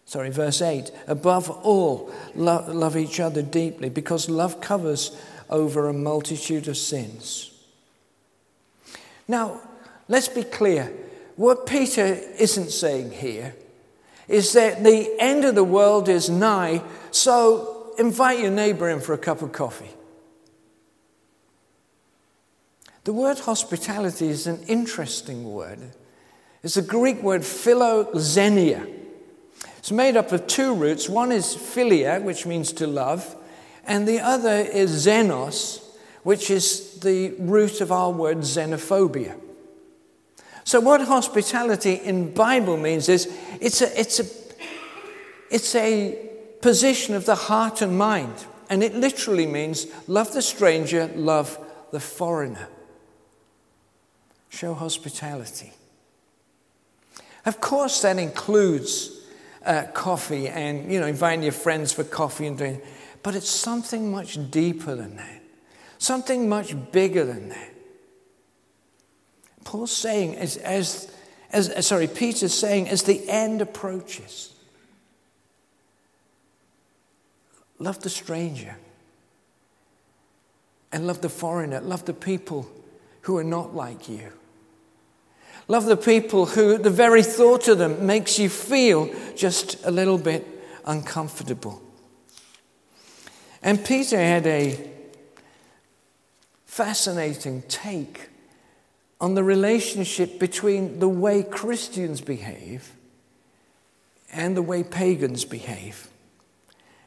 sorry, 0.09 0.31
verse 0.31 0.61
8. 0.61 0.91
Above 1.07 1.49
all, 1.49 2.11
love, 2.35 2.67
love 2.69 2.97
each 2.97 3.19
other 3.19 3.41
deeply 3.41 3.89
because 3.89 4.27
love 4.27 4.59
covers 4.59 5.15
over 5.49 5.87
a 5.87 5.93
multitude 5.93 6.67
of 6.67 6.77
sins. 6.77 7.51
Now, 9.27 9.61
let's 10.07 10.27
be 10.27 10.43
clear. 10.43 10.91
What 11.35 11.67
Peter 11.67 12.05
isn't 12.05 12.71
saying 12.71 13.11
here 13.11 13.55
is 14.29 14.53
that 14.53 14.83
the 14.83 15.13
end 15.19 15.43
of 15.43 15.55
the 15.55 15.63
world 15.63 16.07
is 16.07 16.29
nigh, 16.29 16.81
so 17.11 17.93
invite 17.97 18.39
your 18.39 18.51
neighbor 18.51 18.89
in 18.89 19.01
for 19.01 19.11
a 19.13 19.17
cup 19.17 19.41
of 19.41 19.51
coffee. 19.51 19.91
The 23.03 23.11
word 23.11 23.39
hospitality 23.39 24.29
is 24.29 24.47
an 24.47 24.63
interesting 24.67 25.51
word. 25.51 25.79
It's 26.63 26.77
a 26.77 26.81
Greek 26.81 27.21
word 27.21 27.41
philoxenia 27.41 28.99
it's 29.79 29.91
made 29.91 30.17
up 30.17 30.31
of 30.33 30.45
two 30.45 30.75
roots. 30.75 31.07
One 31.07 31.31
is 31.31 31.55
philia, 31.55 32.21
which 32.21 32.45
means 32.45 32.73
to 32.73 32.85
love, 32.85 33.35
and 33.87 34.07
the 34.07 34.19
other 34.19 34.51
is 34.51 35.07
xenos, 35.07 35.81
which 36.23 36.51
is 36.51 36.99
the 36.99 37.33
root 37.39 37.79
of 37.79 37.91
our 37.91 38.11
word 38.11 38.39
xenophobia. 38.39 39.39
So, 40.69 40.79
what 40.79 41.01
hospitality 41.01 41.93
in 41.93 42.31
Bible 42.31 42.77
means 42.77 43.09
is 43.09 43.27
it's 43.59 43.81
a, 43.81 43.99
it's 43.99 44.19
a, 44.19 44.25
it's 45.49 45.73
a 45.73 46.29
position 46.61 47.15
of 47.15 47.25
the 47.25 47.33
heart 47.33 47.81
and 47.81 47.97
mind, 47.97 48.45
and 48.69 48.83
it 48.83 48.93
literally 48.93 49.47
means 49.47 49.87
love 50.07 50.31
the 50.31 50.43
stranger, 50.43 51.09
love 51.15 51.57
the 51.91 51.99
foreigner. 51.99 52.67
Show 54.49 54.75
hospitality. 54.75 55.73
Of 57.47 57.59
course, 57.59 58.03
that 58.03 58.19
includes 58.19 59.23
uh, 59.65 59.85
coffee 59.95 60.49
and, 60.49 60.93
you 60.93 60.99
know, 60.99 61.07
inviting 61.07 61.41
your 61.41 61.51
friends 61.51 61.93
for 61.93 62.03
coffee 62.03 62.45
and 62.45 62.59
doing, 62.59 62.79
but 63.23 63.33
it's 63.33 63.49
something 63.49 64.11
much 64.11 64.37
deeper 64.51 64.93
than 64.93 65.15
that, 65.15 65.41
something 65.97 66.47
much 66.47 66.75
bigger 66.91 67.25
than 67.25 67.49
that. 67.49 67.73
Paul's 69.63 69.95
saying, 69.95 70.35
as, 70.35 70.57
as, 70.57 71.11
as 71.51 71.69
uh, 71.69 71.81
sorry, 71.81 72.07
Peter's 72.07 72.53
saying, 72.53 72.89
as 72.89 73.03
the 73.03 73.29
end 73.29 73.61
approaches, 73.61 74.53
love 77.77 77.99
the 78.01 78.09
stranger 78.09 78.75
and 80.91 81.05
love 81.05 81.21
the 81.21 81.29
foreigner, 81.29 81.79
love 81.81 82.05
the 82.05 82.13
people 82.13 82.69
who 83.21 83.37
are 83.37 83.43
not 83.43 83.75
like 83.75 84.09
you. 84.09 84.31
Love 85.67 85.85
the 85.85 85.97
people 85.97 86.47
who 86.47 86.79
the 86.79 86.89
very 86.89 87.21
thought 87.21 87.67
of 87.67 87.77
them 87.77 88.05
makes 88.05 88.39
you 88.39 88.49
feel 88.49 89.13
just 89.35 89.85
a 89.85 89.91
little 89.91 90.17
bit 90.17 90.47
uncomfortable. 90.85 91.79
And 93.61 93.83
Peter 93.85 94.17
had 94.17 94.47
a 94.47 94.89
fascinating 96.65 97.61
take 97.67 98.29
on 99.21 99.33
the 99.35 99.43
relationship 99.43 100.39
between 100.39 100.99
the 100.99 101.09
way 101.09 101.43
Christians 101.43 102.21
behave 102.21 102.93
and 104.31 104.55
the 104.55 104.61
way 104.61 104.83
pagans 104.83 105.45
behave. 105.45 106.07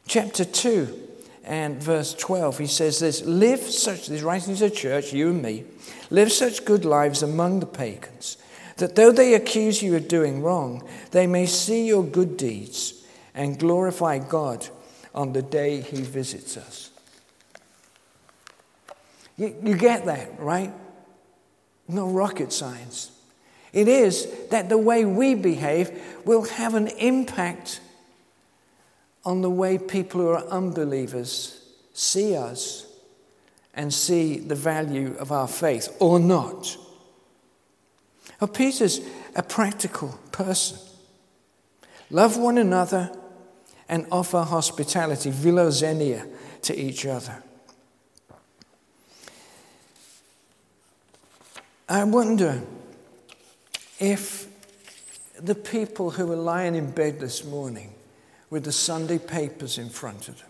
Chapter 0.07 0.45
2 0.45 1.09
and 1.45 1.81
verse 1.81 2.13
12, 2.13 2.59
he 2.59 2.67
says 2.67 2.99
this 2.99 3.21
Live 3.23 3.61
such, 3.61 4.07
he's 4.07 4.23
writing 4.23 4.55
to 4.55 4.69
the 4.69 4.75
church, 4.75 5.13
you 5.13 5.29
and 5.29 5.41
me, 5.41 5.65
live 6.09 6.31
such 6.31 6.65
good 6.65 6.85
lives 6.85 7.23
among 7.23 7.59
the 7.59 7.65
pagans 7.65 8.37
that 8.77 8.95
though 8.95 9.11
they 9.11 9.33
accuse 9.33 9.81
you 9.81 9.95
of 9.95 10.07
doing 10.07 10.41
wrong, 10.41 10.87
they 11.11 11.27
may 11.27 11.45
see 11.45 11.85
your 11.85 12.03
good 12.03 12.37
deeds 12.37 13.05
and 13.35 13.59
glorify 13.59 14.19
God 14.19 14.67
on 15.13 15.33
the 15.33 15.41
day 15.41 15.81
he 15.81 16.01
visits 16.01 16.57
us. 16.57 16.89
You, 19.37 19.55
you 19.63 19.75
get 19.75 20.05
that, 20.05 20.39
right? 20.39 20.71
No 21.87 22.07
rocket 22.07 22.53
science. 22.53 23.11
It 23.73 23.87
is 23.87 24.27
that 24.51 24.69
the 24.69 24.77
way 24.77 25.03
we 25.03 25.35
behave 25.35 25.91
will 26.25 26.43
have 26.43 26.75
an 26.75 26.87
impact 26.87 27.81
on 29.25 29.41
the 29.41 29.49
way 29.49 29.77
people 29.77 30.21
who 30.21 30.29
are 30.29 30.45
unbelievers 30.47 31.63
see 31.93 32.35
us 32.35 32.87
and 33.73 33.93
see 33.93 34.37
the 34.37 34.55
value 34.55 35.15
of 35.19 35.31
our 35.31 35.47
faith 35.47 35.95
or 35.99 36.19
not. 36.19 36.77
Well, 38.39 38.47
Peter's 38.47 39.01
a 39.35 39.41
practical 39.41 40.19
person. 40.31 40.77
Love 42.09 42.37
one 42.37 42.57
another 42.57 43.11
and 43.89 44.05
offer 44.11 44.41
hospitality, 44.41 45.31
philoxenia, 45.31 46.27
to 46.61 46.77
each 46.77 47.05
other. 47.05 47.41
I 51.93 52.03
wonder 52.05 52.59
if 53.99 54.47
the 55.39 55.53
people 55.53 56.09
who 56.09 56.25
were 56.25 56.35
lying 56.35 56.73
in 56.73 56.89
bed 56.89 57.19
this 57.19 57.45
morning 57.45 57.93
with 58.49 58.63
the 58.63 58.71
Sunday 58.71 59.19
papers 59.19 59.77
in 59.77 59.89
front 59.89 60.27
of 60.27 60.39
them 60.39 60.49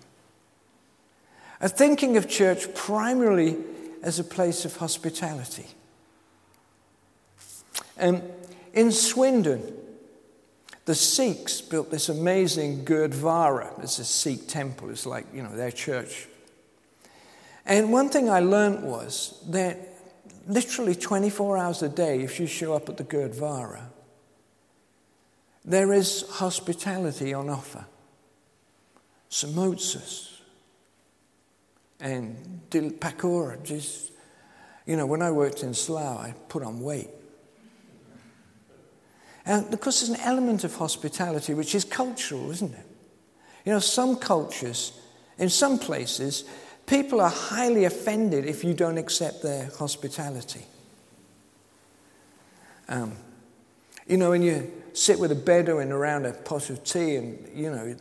are 1.59 1.67
thinking 1.67 2.15
of 2.15 2.29
church 2.29 2.73
primarily 2.73 3.57
as 4.01 4.19
a 4.19 4.23
place 4.23 4.63
of 4.63 4.77
hospitality. 4.77 5.65
Um, 8.00 8.21
in 8.73 8.93
Swindon, 8.93 9.75
the 10.85 10.95
Sikhs 10.95 11.59
built 11.59 11.91
this 11.91 12.07
amazing 12.07 12.85
Gurdwara. 12.85 13.83
It's 13.83 14.00
a 14.00 14.05
Sikh 14.05 14.47
temple, 14.47 14.91
it's 14.91 15.05
like, 15.05 15.25
you 15.33 15.43
know, 15.43 15.53
their 15.53 15.71
church. 15.71 16.25
And 17.65 17.91
one 17.91 18.07
thing 18.07 18.29
I 18.29 18.39
learned 18.39 18.83
was 18.83 19.43
that 19.50 19.89
literally 20.47 20.95
24 20.95 21.57
hours 21.57 21.81
a 21.81 21.89
day, 21.89 22.21
if 22.21 22.39
you 22.39 22.47
show 22.47 22.73
up 22.73 22.89
at 22.89 22.97
the 22.97 23.03
Gurdwara, 23.03 23.83
there 25.65 25.93
is 25.93 26.25
hospitality 26.29 27.33
on 27.33 27.50
offer. 27.50 27.85
Samosas 29.29 30.33
and 32.00 32.62
pakora. 32.69 33.63
Just, 33.63 34.12
you 34.85 34.97
know, 34.97 35.05
when 35.05 35.21
I 35.21 35.31
worked 35.31 35.63
in 35.63 35.73
Slough, 35.73 36.19
I 36.19 36.33
put 36.50 36.63
on 36.63 36.81
weight. 36.81 37.09
And 39.45 39.69
because 39.71 40.00
there's 40.00 40.19
an 40.19 40.25
element 40.25 40.63
of 40.63 40.75
hospitality 40.75 41.53
which 41.53 41.75
is 41.75 41.83
cultural, 41.83 42.51
isn't 42.51 42.73
it? 42.73 42.85
You 43.65 43.71
know, 43.71 43.79
some 43.79 44.17
cultures, 44.17 44.93
in 45.38 45.50
some 45.50 45.79
places, 45.79 46.43
people 46.93 47.19
are 47.19 47.29
highly 47.31 47.85
offended 47.85 48.45
if 48.45 48.63
you 48.63 48.71
don't 48.75 49.00
accept 49.00 49.41
their 49.41 49.67
hospitality. 49.79 50.63
Um, 52.88 53.13
you 54.05 54.17
know, 54.17 54.29
when 54.29 54.43
you 54.43 54.71
sit 54.93 55.17
with 55.17 55.31
a 55.31 55.35
Bedouin 55.35 55.91
around 55.91 56.27
a 56.27 56.33
pot 56.33 56.69
of 56.69 56.83
tea, 56.83 57.15
and, 57.15 57.50
you 57.51 57.71
know, 57.71 57.95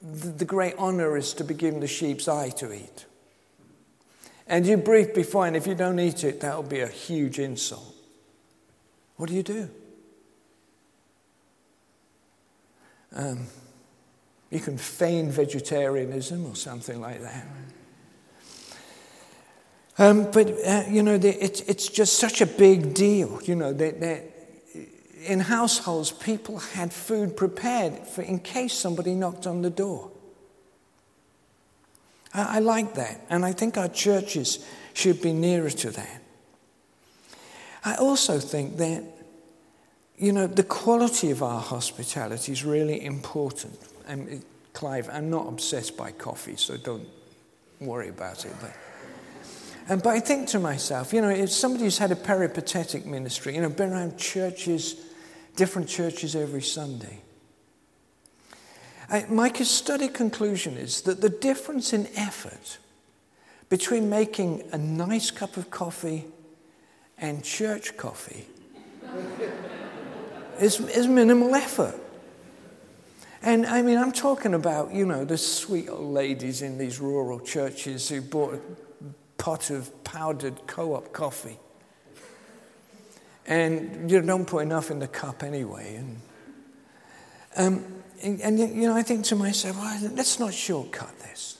the, 0.00 0.28
the 0.28 0.44
great 0.46 0.76
honor 0.78 1.14
is 1.18 1.34
to 1.34 1.44
be 1.44 1.52
given 1.52 1.80
the 1.80 1.86
sheep's 1.86 2.26
eye 2.26 2.48
to 2.56 2.72
eat. 2.72 3.04
And 4.46 4.64
you 4.64 4.78
breathe 4.78 5.14
before, 5.14 5.46
and 5.46 5.54
if 5.54 5.66
you 5.66 5.74
don't 5.74 6.00
eat 6.00 6.24
it, 6.24 6.40
that'll 6.40 6.62
be 6.62 6.80
a 6.80 6.88
huge 6.88 7.38
insult. 7.38 7.94
What 9.16 9.28
do 9.28 9.34
you 9.34 9.42
do? 9.42 9.68
Um, 13.14 13.46
you 14.48 14.60
can 14.60 14.78
feign 14.78 15.30
vegetarianism 15.30 16.46
or 16.46 16.56
something 16.56 16.98
like 16.98 17.20
that. 17.20 17.46
Um, 20.00 20.30
but, 20.30 20.50
uh, 20.66 20.84
you 20.88 21.02
know, 21.02 21.20
it's, 21.22 21.60
it's 21.60 21.86
just 21.86 22.14
such 22.14 22.40
a 22.40 22.46
big 22.46 22.94
deal. 22.94 23.38
You 23.42 23.54
know, 23.54 23.74
that, 23.74 24.24
in 25.26 25.40
households, 25.40 26.10
people 26.10 26.58
had 26.58 26.90
food 26.90 27.36
prepared 27.36 28.06
for, 28.06 28.22
in 28.22 28.38
case 28.38 28.72
somebody 28.72 29.14
knocked 29.14 29.46
on 29.46 29.60
the 29.60 29.68
door. 29.68 30.10
I, 32.32 32.56
I 32.56 32.58
like 32.60 32.94
that. 32.94 33.20
And 33.28 33.44
I 33.44 33.52
think 33.52 33.76
our 33.76 33.88
churches 33.88 34.64
should 34.94 35.20
be 35.20 35.34
nearer 35.34 35.68
to 35.68 35.90
that. 35.90 36.22
I 37.84 37.96
also 37.96 38.38
think 38.38 38.78
that 38.78 39.04
you 40.16 40.32
know, 40.32 40.46
the 40.46 40.62
quality 40.62 41.30
of 41.30 41.42
our 41.42 41.60
hospitality 41.60 42.52
is 42.52 42.64
really 42.64 43.04
important. 43.04 43.78
And 44.06 44.42
Clive, 44.72 45.10
I'm 45.10 45.28
not 45.28 45.46
obsessed 45.46 45.96
by 45.96 46.12
coffee, 46.12 46.56
so 46.56 46.78
don't 46.78 47.08
worry 47.80 48.08
about 48.08 48.46
it. 48.46 48.52
But, 48.60 48.72
and, 49.90 50.00
but 50.00 50.10
I 50.10 50.20
think 50.20 50.46
to 50.50 50.60
myself, 50.60 51.12
you 51.12 51.20
know, 51.20 51.30
if 51.30 51.50
somebody 51.50 51.82
who's 51.82 51.98
had 51.98 52.12
a 52.12 52.16
peripatetic 52.16 53.04
ministry, 53.04 53.56
you 53.56 53.60
know, 53.60 53.68
been 53.68 53.92
around 53.92 54.16
churches, 54.16 54.94
different 55.56 55.88
churches 55.88 56.36
every 56.36 56.62
Sunday, 56.62 57.18
I, 59.10 59.26
my 59.28 59.52
study 59.52 60.06
conclusion 60.06 60.76
is 60.76 61.02
that 61.02 61.20
the 61.20 61.28
difference 61.28 61.92
in 61.92 62.06
effort 62.14 62.78
between 63.68 64.08
making 64.08 64.62
a 64.70 64.78
nice 64.78 65.32
cup 65.32 65.56
of 65.56 65.72
coffee 65.72 66.24
and 67.18 67.42
church 67.42 67.96
coffee 67.96 68.46
is, 70.60 70.78
is 70.78 71.08
minimal 71.08 71.52
effort. 71.56 72.00
And 73.42 73.66
I 73.66 73.82
mean, 73.82 73.98
I'm 73.98 74.12
talking 74.12 74.54
about, 74.54 74.94
you 74.94 75.04
know, 75.04 75.24
the 75.24 75.36
sweet 75.36 75.88
old 75.88 76.14
ladies 76.14 76.62
in 76.62 76.78
these 76.78 77.00
rural 77.00 77.40
churches 77.40 78.08
who 78.08 78.20
bought 78.20 78.62
pot 79.40 79.70
of 79.70 80.04
powdered 80.04 80.66
co 80.66 80.94
op 80.94 81.12
coffee. 81.12 81.58
And 83.46 84.08
you 84.10 84.20
don't 84.20 84.44
put 84.44 84.62
enough 84.62 84.90
in 84.90 84.98
the 85.00 85.08
cup 85.08 85.42
anyway. 85.42 85.96
And, 85.96 86.20
um, 87.56 88.02
and, 88.22 88.40
and, 88.42 88.58
you 88.58 88.86
know, 88.86 88.94
I 88.94 89.02
think 89.02 89.24
to 89.26 89.36
myself, 89.36 89.76
well, 89.76 90.10
let's 90.12 90.38
not 90.38 90.52
shortcut 90.52 91.18
this. 91.20 91.58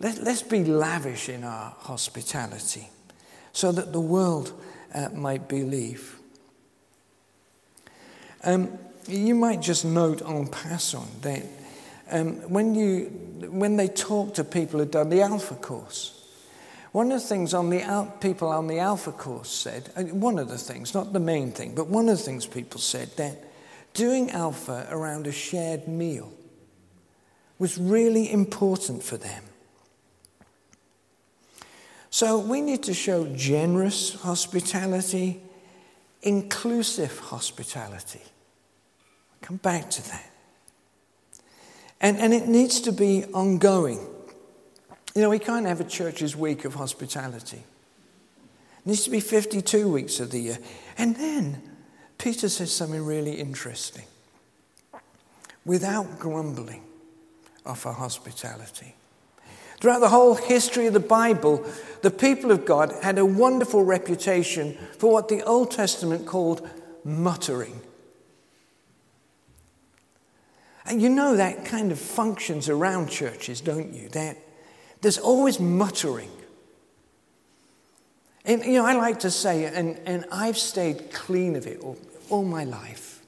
Let, 0.00 0.22
let's 0.24 0.42
be 0.42 0.64
lavish 0.64 1.28
in 1.28 1.44
our 1.44 1.70
hospitality 1.78 2.88
so 3.52 3.70
that 3.70 3.92
the 3.92 4.00
world 4.00 4.52
uh, 4.92 5.08
might 5.14 5.48
believe. 5.48 6.18
Um, 8.42 8.76
you 9.06 9.36
might 9.36 9.62
just 9.62 9.84
note 9.84 10.20
en 10.22 10.48
passant 10.48 11.22
that 11.22 11.44
um, 12.12 12.34
when, 12.50 12.74
you, 12.74 13.04
when 13.50 13.76
they 13.76 13.88
talk 13.88 14.34
to 14.34 14.44
people 14.44 14.78
who've 14.78 14.90
done 14.90 15.08
the 15.08 15.22
Alpha 15.22 15.54
course, 15.54 16.18
one 16.92 17.10
of 17.10 17.22
the 17.22 17.26
things 17.26 17.54
on 17.54 17.70
the 17.70 17.82
out, 17.82 18.20
people 18.20 18.48
on 18.48 18.66
the 18.66 18.78
Alpha 18.78 19.12
course 19.12 19.50
said, 19.50 19.90
one 20.12 20.38
of 20.38 20.48
the 20.48 20.58
things, 20.58 20.92
not 20.92 21.14
the 21.14 21.20
main 21.20 21.50
thing, 21.50 21.74
but 21.74 21.86
one 21.88 22.08
of 22.08 22.18
the 22.18 22.22
things 22.22 22.46
people 22.46 22.78
said 22.78 23.08
that 23.16 23.42
doing 23.94 24.30
Alpha 24.30 24.86
around 24.90 25.26
a 25.26 25.32
shared 25.32 25.88
meal 25.88 26.32
was 27.58 27.78
really 27.78 28.30
important 28.30 29.02
for 29.02 29.16
them. 29.16 29.42
So 32.10 32.38
we 32.38 32.60
need 32.60 32.82
to 32.82 32.92
show 32.92 33.26
generous 33.34 34.14
hospitality, 34.16 35.40
inclusive 36.20 37.18
hospitality. 37.18 38.20
Come 39.40 39.56
back 39.56 39.88
to 39.90 40.08
that. 40.10 40.31
And, 42.02 42.18
and 42.18 42.34
it 42.34 42.48
needs 42.48 42.80
to 42.82 42.92
be 42.92 43.24
ongoing. 43.32 44.00
You 45.14 45.22
know, 45.22 45.30
we 45.30 45.38
can't 45.38 45.66
have 45.66 45.80
a 45.80 45.84
church's 45.84 46.36
week 46.36 46.64
of 46.64 46.74
hospitality. 46.74 47.62
It 48.78 48.86
needs 48.86 49.04
to 49.04 49.10
be 49.10 49.20
52 49.20 49.88
weeks 49.88 50.18
of 50.18 50.32
the 50.32 50.40
year. 50.40 50.58
And 50.98 51.14
then 51.16 51.62
Peter 52.18 52.48
says 52.48 52.72
something 52.72 53.04
really 53.04 53.34
interesting. 53.34 54.04
Without 55.64 56.18
grumbling, 56.18 56.82
offer 57.64 57.92
hospitality. 57.92 58.96
Throughout 59.80 60.00
the 60.00 60.08
whole 60.08 60.34
history 60.34 60.86
of 60.86 60.92
the 60.92 61.00
Bible, 61.00 61.64
the 62.02 62.10
people 62.10 62.50
of 62.50 62.64
God 62.64 62.92
had 63.02 63.18
a 63.18 63.26
wonderful 63.26 63.84
reputation 63.84 64.76
for 64.98 65.12
what 65.12 65.28
the 65.28 65.42
Old 65.42 65.70
Testament 65.70 66.26
called 66.26 66.68
muttering. 67.04 67.80
And 70.86 71.00
you 71.00 71.08
know 71.08 71.36
that 71.36 71.64
kind 71.64 71.92
of 71.92 71.98
functions 71.98 72.68
around 72.68 73.08
churches, 73.08 73.60
don't 73.60 73.92
you? 73.92 74.08
That 74.10 74.36
there's 75.00 75.18
always 75.18 75.60
muttering. 75.60 76.30
And, 78.44 78.64
you 78.64 78.74
know, 78.74 78.84
I 78.84 78.94
like 78.94 79.20
to 79.20 79.30
say, 79.30 79.64
and, 79.66 80.00
and 80.04 80.24
I've 80.32 80.58
stayed 80.58 81.12
clean 81.12 81.54
of 81.54 81.66
it 81.66 81.80
all, 81.80 81.96
all 82.28 82.44
my 82.44 82.64
life. 82.64 83.22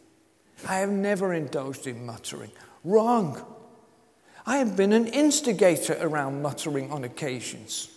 I 0.68 0.76
have 0.76 0.90
never 0.90 1.32
indulged 1.32 1.86
in 1.86 2.04
muttering. 2.04 2.50
Wrong. 2.82 3.40
I 4.46 4.58
have 4.58 4.76
been 4.76 4.92
an 4.92 5.06
instigator 5.06 5.96
around 6.00 6.42
muttering 6.42 6.90
on 6.90 7.04
occasions. 7.04 7.88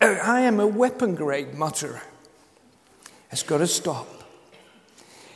Uh, 0.00 0.16
I 0.22 0.42
am 0.42 0.60
a 0.60 0.66
weapon 0.66 1.14
grade 1.14 1.54
mutterer. 1.54 2.02
It's 3.30 3.42
got 3.42 3.58
to 3.58 3.66
stop. 3.66 4.06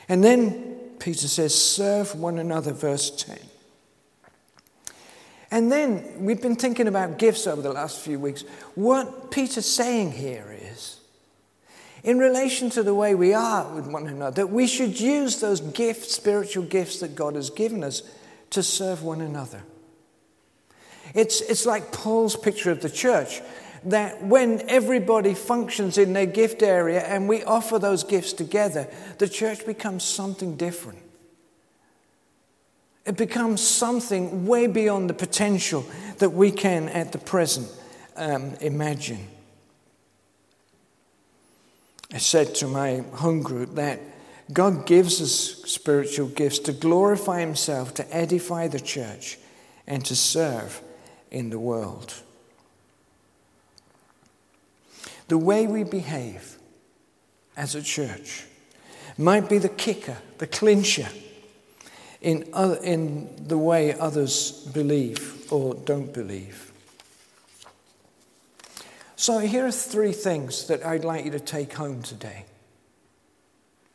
And 0.09 0.23
then 0.23 0.78
Peter 0.99 1.29
says, 1.29 1.55
serve 1.55 2.15
one 2.15 2.39
another, 2.39 2.73
verse 2.73 3.11
10. 3.11 3.39
And 5.51 5.73
then 5.73 6.25
we've 6.25 6.43
been 6.43 6.57
thinking 6.57 6.89
about 6.89 7.19
gifts 7.19 7.47
over 7.47 7.63
the 7.63 7.73
last 7.73 8.01
few 8.01 8.19
weeks. 8.19 8.43
What 8.75 9.31
Peter's 9.31 9.67
saying 9.67 10.13
here 10.13 10.55
is, 10.73 11.01
in 12.05 12.19
relation 12.19 12.71
to 12.71 12.83
the 12.83 12.95
way 12.95 13.15
we 13.15 13.35
are 13.35 13.75
with 13.75 13.87
one 13.87 14.07
another, 14.07 14.43
that 14.43 14.51
we 14.51 14.67
should 14.67 15.01
use 15.01 15.41
those 15.41 15.61
gifts, 15.61 16.15
spiritual 16.15 16.65
gifts 16.65 17.01
that 17.01 17.15
God 17.15 17.35
has 17.35 17.51
given 17.51 17.83
us, 17.83 18.03
to 18.51 18.63
serve 18.63 19.03
one 19.03 19.21
another. 19.21 19.63
It's, 21.15 21.41
it's 21.41 21.67
like 21.67 21.93
Paul's 21.93 22.37
picture 22.37 22.71
of 22.71 22.83
the 22.83 22.91
church 22.91 23.41
that 23.85 24.23
when 24.23 24.69
everybody 24.69 25.35
functions 25.35 25.99
in 25.99 26.13
their 26.13 26.27
gift 26.27 26.63
area 26.63 27.01
and 27.01 27.29
we 27.29 27.45
offer 27.45 27.79
those 27.79 28.05
gifts 28.05 28.33
together, 28.33 28.89
the 29.19 29.29
church 29.29 29.65
becomes 29.65 30.05
something 30.05 30.57
different. 30.57 31.01
It 33.07 33.17
becomes 33.17 33.63
something 33.63 34.47
way 34.47 34.67
beyond 34.67 35.09
the 35.09 35.15
potential 35.15 35.87
that 36.19 36.31
we 36.31 36.51
can 36.51 36.89
at 36.91 37.13
the 37.13 37.19
present 37.19 37.69
um, 38.17 38.55
imagine. 38.61 39.27
I 42.13 42.19
said 42.19 42.55
to 42.57 42.67
my 42.67 42.99
home 43.15 43.43
group 43.43 43.75
that 43.77 44.01
God 44.53 44.87
gives 44.87 45.21
us 45.21 45.63
spiritual 45.71 46.29
gifts 46.29 46.59
to 46.61 46.73
glorify 46.73 47.41
Himself, 47.41 47.95
to 47.95 48.17
edify 48.17 48.67
the 48.69 48.81
church, 48.81 49.39
and 49.87 50.05
to 50.07 50.17
serve 50.17 50.83
in 51.31 51.51
the 51.51 51.59
world. 51.59 52.15
The 55.29 55.39
way 55.39 55.67
we 55.67 55.85
behave 55.85 56.57
as 57.57 57.75
a 57.75 57.83
church 57.83 58.45
might 59.17 59.49
be 59.49 59.59
the 59.59 59.69
kicker, 59.69 60.17
the 60.39 60.47
clincher 60.47 61.09
in, 62.21 62.49
other, 62.53 62.77
in 62.83 63.47
the 63.47 63.59
way 63.59 63.95
others 63.95 64.53
believe 64.73 65.53
or 65.53 65.75
don't 65.75 66.13
believe. 66.13 66.73
So, 69.17 69.39
here 69.41 69.67
are 69.67 69.73
three 69.73 70.13
things 70.13 70.69
that 70.69 70.87
I'd 70.87 71.05
like 71.05 71.25
you 71.25 71.33
to 71.33 71.41
take 71.41 71.73
home 71.73 72.03
today. 72.03 72.45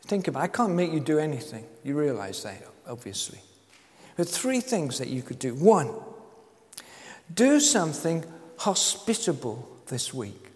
Think 0.02 0.28
about 0.28 0.42
it. 0.42 0.44
I 0.44 0.48
can't 0.48 0.74
make 0.74 0.92
you 0.92 1.00
do 1.00 1.18
anything. 1.18 1.66
You 1.84 1.98
realize 1.98 2.44
that, 2.44 2.62
obviously. 2.88 3.40
But 4.18 4.28
three 4.28 4.60
things 4.60 5.00
that 5.00 5.08
you 5.08 5.22
could 5.22 5.40
do. 5.40 5.56
One, 5.56 5.96
do 7.34 7.60
something 7.62 8.26
hospitable 8.58 9.68
this 9.88 10.14
week. 10.14 10.53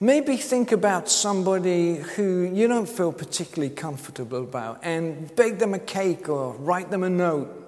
Maybe 0.00 0.36
think 0.36 0.72
about 0.72 1.08
somebody 1.08 1.96
who 1.96 2.42
you 2.42 2.66
don't 2.66 2.88
feel 2.88 3.12
particularly 3.12 3.74
comfortable 3.74 4.42
about 4.42 4.80
and 4.82 5.34
bake 5.36 5.58
them 5.58 5.72
a 5.72 5.78
cake 5.78 6.28
or 6.28 6.54
write 6.54 6.90
them 6.90 7.04
a 7.04 7.10
note 7.10 7.60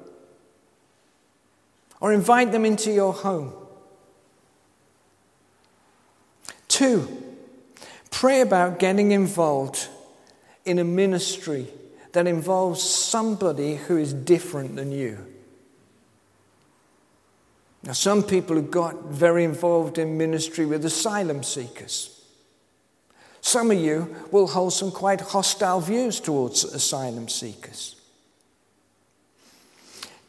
or 2.00 2.12
invite 2.12 2.52
them 2.52 2.64
into 2.64 2.90
your 2.90 3.12
home. 3.12 3.52
Two, 6.68 7.08
pray 8.10 8.40
about 8.40 8.78
getting 8.78 9.12
involved 9.12 9.88
in 10.64 10.78
a 10.78 10.84
ministry 10.84 11.68
that 12.12 12.26
involves 12.26 12.82
somebody 12.82 13.76
who 13.76 13.96
is 13.96 14.12
different 14.12 14.74
than 14.74 14.90
you. 14.90 15.26
Now, 17.82 17.92
some 17.92 18.24
people 18.24 18.56
have 18.56 18.70
got 18.70 19.04
very 19.04 19.44
involved 19.44 19.96
in 19.96 20.18
ministry 20.18 20.66
with 20.66 20.84
asylum 20.84 21.44
seekers. 21.44 22.15
Some 23.46 23.70
of 23.70 23.78
you 23.78 24.12
will 24.32 24.48
hold 24.48 24.72
some 24.72 24.90
quite 24.90 25.20
hostile 25.20 25.80
views 25.80 26.18
towards 26.18 26.64
asylum 26.64 27.28
seekers. 27.28 27.94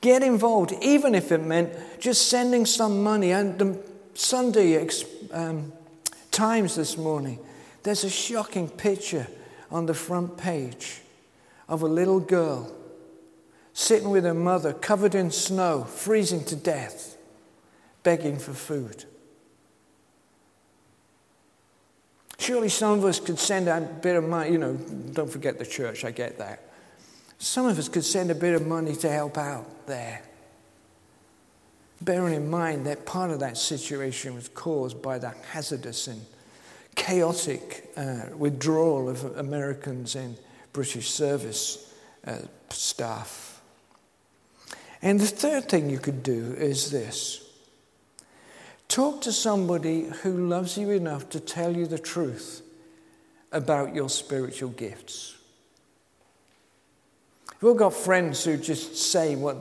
Get 0.02 0.22
involved, 0.22 0.76
even 0.84 1.16
if 1.16 1.32
it 1.32 1.44
meant 1.44 1.74
just 2.00 2.30
sending 2.30 2.68
some 2.68 3.02
money. 3.02 3.32
And 3.32 3.58
the 3.58 3.80
Sunday 4.14 4.88
um, 5.32 5.74
Times 6.30 6.76
this 6.76 6.96
morning, 6.96 7.40
there's 7.82 8.04
a 8.04 8.10
shocking 8.12 8.70
picture 8.70 9.26
on 9.72 9.88
the 9.88 9.96
front 9.96 10.38
page 10.38 11.02
of 11.68 11.82
a 11.82 11.88
little 11.88 12.20
girl 12.20 12.72
sitting 13.74 14.12
with 14.12 14.26
her 14.26 14.36
mother, 14.36 14.74
covered 14.74 15.16
in 15.16 15.32
snow, 15.32 15.86
freezing 15.86 16.46
to 16.46 16.56
death, 16.56 17.18
begging 18.04 18.38
for 18.38 18.54
food. 18.54 19.06
Surely 22.40 22.70
some 22.70 23.00
of 23.00 23.06
us 23.06 23.20
could 23.20 23.40
send 23.40 23.68
a 23.68 23.82
bit 23.82 24.16
of 24.16 24.24
money, 24.24 24.52
you 24.52 24.58
know, 24.58 24.74
don't 24.74 25.30
forget 25.30 25.58
the 25.58 25.66
church, 25.66 26.06
I 26.06 26.12
get 26.12 26.38
that. 26.38 26.62
Some 27.40 27.66
of 27.66 27.78
us 27.78 27.90
could 27.90 28.06
send 28.06 28.32
a 28.32 28.36
bit 28.36 28.54
of 28.54 28.66
money 28.66 28.96
to 28.98 29.10
help 29.10 29.38
out 29.38 29.88
there. 29.88 30.22
Bearing 32.02 32.36
in 32.36 32.50
mind 32.50 32.86
that 32.86 33.06
part 33.06 33.32
of 33.32 33.40
that 33.40 33.58
situation 33.58 34.36
was 34.36 34.50
caused 34.50 35.02
by 35.02 35.18
the 35.18 35.34
hazardous 35.52 36.08
and 36.08 36.22
chaotic 36.96 37.92
uh, 37.98 38.24
withdrawal 38.36 39.10
of 39.10 39.38
Americans 39.38 40.16
and 40.16 40.38
British 40.74 41.10
service 41.10 41.94
uh, 42.26 42.40
staff. 42.70 43.62
And 45.02 45.20
the 45.20 45.28
third 45.28 45.70
thing 45.70 45.90
you 45.90 46.00
could 46.00 46.24
do 46.24 46.54
is 46.58 46.92
this 46.92 47.47
Talk 48.88 49.22
to 49.22 49.32
somebody 49.32 50.04
who 50.24 50.48
loves 50.48 50.78
you 50.78 50.92
enough 50.92 51.30
to 51.30 51.40
tell 51.40 51.76
you 51.76 51.86
the 51.88 52.00
truth 52.00 52.62
about 53.52 53.94
your 53.94 54.10
spiritual 54.10 54.70
gifts. 54.70 55.38
We've 57.60 57.70
all 57.70 57.76
got 57.76 57.94
friends 57.94 58.44
who 58.44 58.58
just 58.58 58.96
say 58.96 59.36
what 59.36 59.58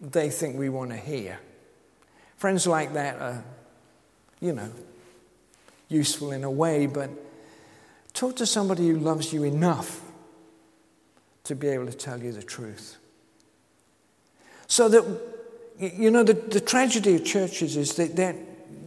they 0.00 0.30
think 0.30 0.56
we 0.56 0.68
want 0.68 0.90
to 0.90 0.96
hear. 0.96 1.38
Friends 2.36 2.66
like 2.66 2.92
that 2.92 3.20
are, 3.20 3.44
you 4.40 4.52
know, 4.52 4.70
useful 5.88 6.32
in 6.32 6.44
a 6.44 6.50
way, 6.50 6.86
but 6.86 7.10
talk 8.12 8.36
to 8.36 8.46
somebody 8.46 8.88
who 8.88 8.98
loves 8.98 9.32
you 9.32 9.44
enough 9.44 10.00
to 11.44 11.54
be 11.54 11.68
able 11.68 11.86
to 11.86 11.92
tell 11.92 12.22
you 12.22 12.32
the 12.32 12.42
truth. 12.42 12.98
So 14.66 14.88
that 14.88 15.37
you 15.78 16.10
know, 16.10 16.22
the, 16.22 16.34
the 16.34 16.60
tragedy 16.60 17.16
of 17.16 17.24
churches 17.24 17.76
is 17.76 17.94
that 17.96 18.16
that 18.16 18.36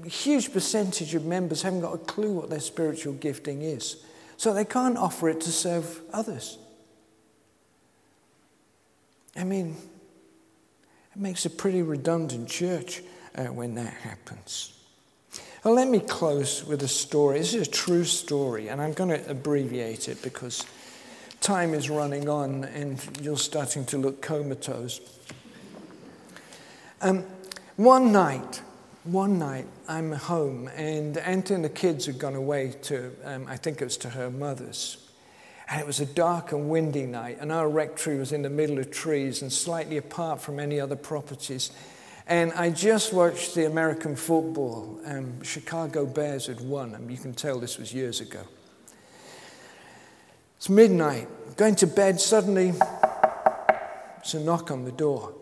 huge 0.06 0.51
percentage 0.51 1.15
of 1.15 1.25
members 1.25 1.62
haven't 1.62 1.82
got 1.82 1.93
a 1.93 1.97
clue 1.97 2.34
what 2.34 2.49
their 2.49 2.60
spiritual 2.60 3.13
gifting 3.13 3.62
is. 3.62 4.04
So 4.38 4.54
they 4.54 4.65
can't 4.65 4.97
offer 4.97 5.30
it 5.30 5.41
to 5.41 5.51
serve 5.51 6.01
others. 6.12 6.58
I 9.36 9.43
mean, 9.43 9.77
it 11.15 11.21
makes 11.21 11.45
a 11.45 11.49
pretty 11.49 11.82
redundant 11.82 12.49
church 12.49 13.01
uh, 13.36 13.45
when 13.45 13.75
that 13.75 13.93
happens. 13.93 14.73
Well, 15.63 15.75
let 15.75 15.88
me 15.88 15.99
close 15.99 16.65
with 16.65 16.82
a 16.82 16.88
story. 16.88 17.38
This 17.38 17.54
is 17.54 17.67
a 17.67 17.71
true 17.71 18.04
story, 18.04 18.69
and 18.69 18.82
I'm 18.82 18.93
going 18.93 19.12
to 19.12 19.30
abbreviate 19.30 20.10
it 20.10 20.21
because 20.23 20.65
time 21.39 21.73
is 21.73 21.89
running 21.89 22.27
on 22.27 22.63
and 22.65 22.99
you're 23.21 23.38
starting 23.38 23.86
to 23.86 23.97
look 23.97 24.21
comatose. 24.21 24.99
Um, 27.04 27.24
one 27.78 28.12
night, 28.12 28.62
one 29.06 29.40
night, 29.40 29.66
I'm 29.88 30.12
home, 30.12 30.68
and 30.76 31.18
Auntie 31.18 31.56
and 31.56 31.66
the 31.66 31.70
kids 31.70 32.06
had 32.06 32.20
gone 32.20 32.36
away 32.36 32.76
to, 32.84 33.12
um, 33.24 33.48
I 33.48 33.58
think 33.58 33.82
it 33.82 33.86
was 33.86 33.98
to 33.98 34.10
her 34.10 34.30
mother's. 34.30 35.10
And 35.68 35.82
it 35.82 35.88
was 35.88 36.00
a 36.00 36.06
dark 36.06 36.52
and 36.52 36.70
windy 36.70 37.08
night, 37.08 37.40
and 37.42 37.52
our 37.52 37.68
rectory 37.68 38.20
was 38.20 38.32
in 38.32 38.44
the 38.44 38.52
middle 38.52 38.78
of 38.78 38.92
trees 38.92 39.42
and 39.42 39.52
slightly 39.52 39.98
apart 39.98 40.42
from 40.42 40.60
any 40.60 40.80
other 40.80 40.96
properties. 40.96 41.72
And 42.28 42.54
I 42.54 42.70
just 42.70 43.14
watched 43.14 43.56
the 43.56 43.66
American 43.66 44.16
football. 44.16 45.00
Um, 45.04 45.42
Chicago 45.42 46.06
Bears 46.06 46.46
had 46.46 46.62
won, 46.62 46.94
and 46.94 47.10
you 47.10 47.18
can 47.18 47.34
tell 47.34 47.60
this 47.60 47.80
was 47.80 47.92
years 47.92 48.22
ago. 48.22 48.44
It's 50.58 50.70
midnight, 50.70 51.28
going 51.58 51.74
to 51.78 51.88
bed, 51.88 52.22
suddenly, 52.22 52.74
it's 54.20 54.36
a 54.36 54.40
knock 54.40 54.70
on 54.70 54.86
the 54.86 54.92
door. 54.92 55.34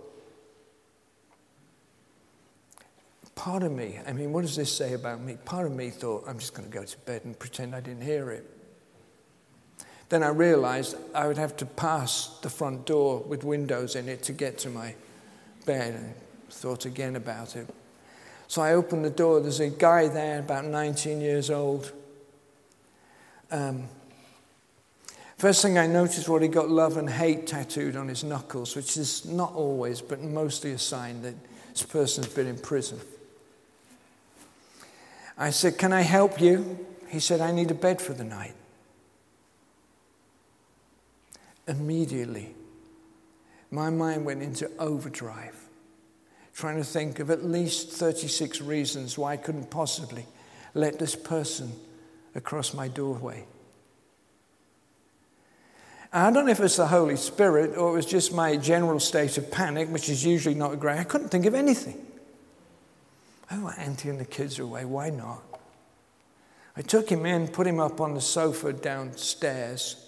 Part 3.39 3.63
of 3.63 3.71
me, 3.71 3.97
I 4.05 4.11
mean, 4.11 4.33
what 4.33 4.41
does 4.41 4.57
this 4.57 4.69
say 4.69 4.93
about 4.93 5.21
me? 5.21 5.37
Part 5.45 5.65
of 5.65 5.71
me 5.71 5.91
thought, 5.91 6.25
I'm 6.27 6.39
just 6.39 6.53
going 6.53 6.69
to 6.69 6.77
go 6.77 6.83
to 6.83 6.97
bed 6.99 7.21
and 7.23 7.39
pretend 7.39 7.73
I 7.73 7.79
didn't 7.79 8.01
hear 8.01 8.31
it. 8.31 8.45
Then 10.09 10.23
I 10.23 10.27
realized 10.27 10.97
I 11.15 11.25
would 11.25 11.37
have 11.37 11.55
to 11.57 11.65
pass 11.65 12.37
the 12.41 12.49
front 12.49 12.85
door 12.85 13.19
with 13.19 13.45
windows 13.45 13.95
in 13.95 14.09
it 14.09 14.23
to 14.23 14.33
get 14.33 14.57
to 14.59 14.69
my 14.69 14.93
bed 15.65 15.93
and 15.95 16.13
thought 16.49 16.83
again 16.83 17.15
about 17.15 17.55
it. 17.55 17.73
So 18.49 18.61
I 18.61 18.73
opened 18.73 19.05
the 19.05 19.09
door. 19.09 19.39
There's 19.39 19.61
a 19.61 19.69
guy 19.69 20.09
there, 20.09 20.39
about 20.39 20.65
19 20.65 21.21
years 21.21 21.49
old. 21.49 21.93
Um, 23.51 23.85
first 25.37 25.61
thing 25.61 25.77
I 25.77 25.87
noticed 25.87 26.27
was 26.27 26.41
he 26.41 26.49
got 26.49 26.69
love 26.69 26.97
and 26.97 27.09
hate 27.09 27.47
tattooed 27.47 27.95
on 27.95 28.09
his 28.09 28.21
knuckles, 28.21 28.75
which 28.75 28.97
is 28.97 29.23
not 29.23 29.53
always, 29.53 30.01
but 30.01 30.21
mostly 30.21 30.73
a 30.73 30.77
sign 30.77 31.21
that 31.21 31.35
this 31.69 31.83
person's 31.83 32.27
been 32.27 32.47
in 32.47 32.57
prison. 32.57 32.99
I 35.39 35.51
said, 35.51 35.77
Can 35.77 35.93
I 35.93 36.01
help 36.01 36.41
you? 36.41 36.85
He 37.07 37.19
said, 37.19 37.39
I 37.41 37.51
need 37.51 37.71
a 37.71 37.73
bed 37.75 38.01
for 38.01 38.13
the 38.13 38.25
night. 38.25 38.53
Immediately, 41.65 42.53
my 43.71 43.89
mind 43.89 44.25
went 44.25 44.43
into 44.43 44.69
overdrive, 44.77 45.55
trying 46.53 46.77
to 46.77 46.83
think 46.83 47.19
of 47.19 47.31
at 47.31 47.45
least 47.45 47.89
36 47.91 48.61
reasons 48.61 49.17
why 49.17 49.33
I 49.33 49.37
couldn't 49.37 49.71
possibly 49.71 50.25
let 50.73 50.99
this 50.99 51.15
person 51.15 51.71
across 52.35 52.73
my 52.73 52.87
doorway. 52.87 53.45
I 56.11 56.31
don't 56.31 56.45
know 56.45 56.51
if 56.51 56.59
it's 56.59 56.77
the 56.77 56.87
Holy 56.87 57.15
Spirit 57.15 57.77
or 57.77 57.89
it 57.89 57.93
was 57.93 58.05
just 58.05 58.33
my 58.33 58.57
general 58.57 58.99
state 58.99 59.37
of 59.37 59.51
panic, 59.51 59.89
which 59.89 60.09
is 60.09 60.25
usually 60.25 60.55
not 60.55 60.79
great. 60.79 60.97
I 60.97 61.03
couldn't 61.03 61.29
think 61.29 61.45
of 61.45 61.53
anything. 61.53 62.03
Oh, 63.51 63.73
Auntie 63.77 64.09
and 64.09 64.19
the 64.19 64.25
kids 64.25 64.59
are 64.59 64.63
away. 64.63 64.85
Why 64.85 65.09
not? 65.09 65.41
I 66.77 66.81
took 66.81 67.09
him 67.09 67.25
in, 67.25 67.47
put 67.47 67.67
him 67.67 67.79
up 67.79 67.99
on 67.99 68.13
the 68.13 68.21
sofa 68.21 68.73
downstairs. 68.73 70.05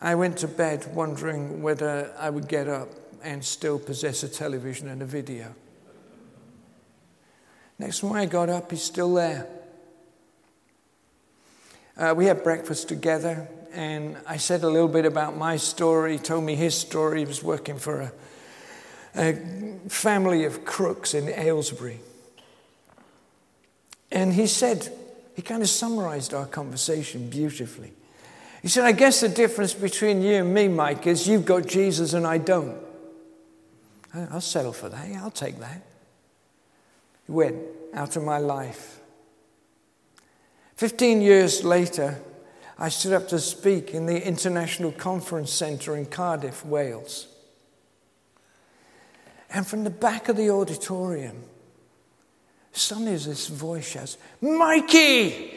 I 0.00 0.14
went 0.14 0.36
to 0.38 0.48
bed 0.48 0.86
wondering 0.94 1.62
whether 1.62 2.14
I 2.18 2.30
would 2.30 2.46
get 2.46 2.68
up 2.68 2.88
and 3.22 3.44
still 3.44 3.78
possess 3.78 4.22
a 4.22 4.28
television 4.28 4.88
and 4.88 5.02
a 5.02 5.06
video. 5.06 5.54
Next 7.78 8.02
morning 8.02 8.28
I 8.28 8.30
got 8.30 8.48
up, 8.48 8.70
he's 8.70 8.82
still 8.82 9.14
there. 9.14 9.48
Uh, 11.96 12.14
we 12.16 12.26
had 12.26 12.44
breakfast 12.44 12.88
together, 12.88 13.48
and 13.72 14.16
I 14.26 14.36
said 14.36 14.62
a 14.62 14.68
little 14.68 14.88
bit 14.88 15.04
about 15.04 15.36
my 15.36 15.56
story. 15.56 16.12
He 16.12 16.18
told 16.18 16.44
me 16.44 16.54
his 16.54 16.76
story. 16.76 17.20
He 17.20 17.24
was 17.24 17.42
working 17.42 17.78
for 17.78 18.00
a, 18.00 18.12
a 19.16 19.32
family 19.88 20.44
of 20.44 20.64
crooks 20.64 21.14
in 21.14 21.28
Aylesbury. 21.28 22.00
And 24.18 24.32
he 24.32 24.48
said, 24.48 24.92
he 25.36 25.42
kind 25.42 25.62
of 25.62 25.68
summarized 25.68 26.34
our 26.34 26.44
conversation 26.44 27.30
beautifully. 27.30 27.92
He 28.62 28.66
said, 28.66 28.82
I 28.82 28.90
guess 28.90 29.20
the 29.20 29.28
difference 29.28 29.74
between 29.74 30.22
you 30.22 30.32
and 30.32 30.52
me, 30.52 30.66
Mike, 30.66 31.06
is 31.06 31.28
you've 31.28 31.44
got 31.44 31.68
Jesus 31.68 32.14
and 32.14 32.26
I 32.26 32.38
don't. 32.38 32.76
I'll 34.12 34.40
settle 34.40 34.72
for 34.72 34.88
that. 34.88 35.06
I'll 35.18 35.30
take 35.30 35.60
that. 35.60 35.86
He 37.26 37.32
went 37.32 37.58
out 37.94 38.16
of 38.16 38.24
my 38.24 38.38
life. 38.38 38.98
Fifteen 40.74 41.22
years 41.22 41.62
later, 41.62 42.18
I 42.76 42.88
stood 42.88 43.12
up 43.12 43.28
to 43.28 43.38
speak 43.38 43.94
in 43.94 44.06
the 44.06 44.26
International 44.26 44.90
Conference 44.90 45.52
Centre 45.52 45.96
in 45.96 46.06
Cardiff, 46.06 46.66
Wales. 46.66 47.28
And 49.48 49.64
from 49.64 49.84
the 49.84 49.90
back 49.90 50.28
of 50.28 50.36
the 50.36 50.50
auditorium, 50.50 51.44
suddenly 52.72 53.12
this 53.12 53.48
voice 53.48 53.90
shouts, 53.90 54.18
Mikey! 54.40 55.54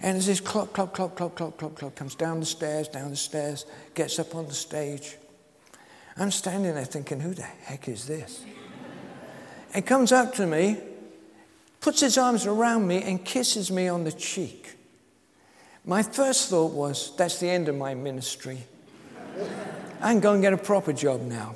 And 0.00 0.18
as 0.18 0.26
this 0.26 0.40
clock, 0.40 0.72
clock, 0.72 0.92
clock, 0.94 1.16
clock, 1.16 1.34
clock, 1.34 1.56
clock, 1.56 1.74
clock 1.76 1.94
comes 1.94 2.14
down 2.14 2.40
the 2.40 2.46
stairs, 2.46 2.88
down 2.88 3.10
the 3.10 3.16
stairs, 3.16 3.64
gets 3.94 4.18
up 4.18 4.34
on 4.34 4.46
the 4.46 4.54
stage. 4.54 5.16
I'm 6.16 6.30
standing 6.30 6.74
there 6.74 6.84
thinking, 6.84 7.20
who 7.20 7.32
the 7.34 7.42
heck 7.42 7.88
is 7.88 8.06
this? 8.06 8.44
and 9.74 9.84
comes 9.84 10.12
up 10.12 10.34
to 10.34 10.46
me 10.46 10.78
puts 11.80 12.00
his 12.00 12.16
arms 12.16 12.46
around 12.46 12.86
me 12.86 13.02
and 13.02 13.22
kisses 13.22 13.70
me 13.70 13.88
on 13.88 14.04
the 14.04 14.12
cheek. 14.12 14.74
My 15.84 16.02
first 16.02 16.48
thought 16.48 16.72
was, 16.72 17.14
that's 17.14 17.38
the 17.40 17.50
end 17.50 17.68
of 17.68 17.76
my 17.76 17.92
ministry. 17.92 18.64
I 20.00 20.12
can 20.12 20.20
go 20.20 20.32
and 20.32 20.40
get 20.40 20.54
a 20.54 20.56
proper 20.56 20.94
job 20.94 21.20
now. 21.20 21.54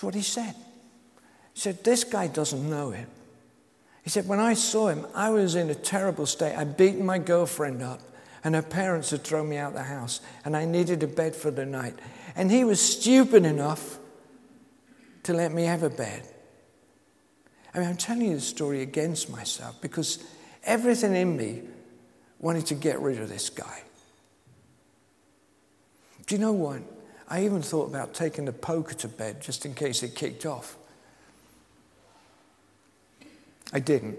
That's 0.00 0.04
what 0.06 0.14
he 0.14 0.22
said. 0.22 0.54
He 1.52 1.60
said, 1.60 1.84
This 1.84 2.04
guy 2.04 2.26
doesn't 2.26 2.70
know 2.70 2.90
him. 2.90 3.06
He 4.02 4.08
said, 4.08 4.26
When 4.26 4.40
I 4.40 4.54
saw 4.54 4.88
him, 4.88 5.06
I 5.14 5.28
was 5.28 5.56
in 5.56 5.68
a 5.68 5.74
terrible 5.74 6.24
state. 6.24 6.56
I'd 6.56 6.78
beaten 6.78 7.04
my 7.04 7.18
girlfriend 7.18 7.82
up, 7.82 8.00
and 8.42 8.54
her 8.54 8.62
parents 8.62 9.10
had 9.10 9.24
thrown 9.24 9.50
me 9.50 9.58
out 9.58 9.74
the 9.74 9.82
house, 9.82 10.22
and 10.42 10.56
I 10.56 10.64
needed 10.64 11.02
a 11.02 11.06
bed 11.06 11.36
for 11.36 11.50
the 11.50 11.66
night. 11.66 11.98
And 12.34 12.50
he 12.50 12.64
was 12.64 12.80
stupid 12.80 13.44
enough 13.44 13.98
to 15.24 15.34
let 15.34 15.52
me 15.52 15.64
have 15.64 15.82
a 15.82 15.90
bed. 15.90 16.26
I 17.74 17.80
mean, 17.80 17.88
I'm 17.88 17.98
telling 17.98 18.28
you 18.28 18.36
the 18.36 18.40
story 18.40 18.80
against 18.80 19.28
myself 19.28 19.82
because 19.82 20.24
everything 20.64 21.14
in 21.14 21.36
me 21.36 21.60
wanted 22.38 22.64
to 22.68 22.74
get 22.74 23.00
rid 23.00 23.20
of 23.20 23.28
this 23.28 23.50
guy. 23.50 23.82
Do 26.26 26.36
you 26.36 26.40
know 26.40 26.52
what? 26.52 26.80
I 27.30 27.44
even 27.44 27.62
thought 27.62 27.88
about 27.88 28.12
taking 28.12 28.44
the 28.44 28.52
poker 28.52 28.94
to 28.94 29.08
bed 29.08 29.40
just 29.40 29.64
in 29.64 29.72
case 29.72 30.02
it 30.02 30.16
kicked 30.16 30.44
off. 30.44 30.76
I 33.72 33.78
didn't. 33.78 34.18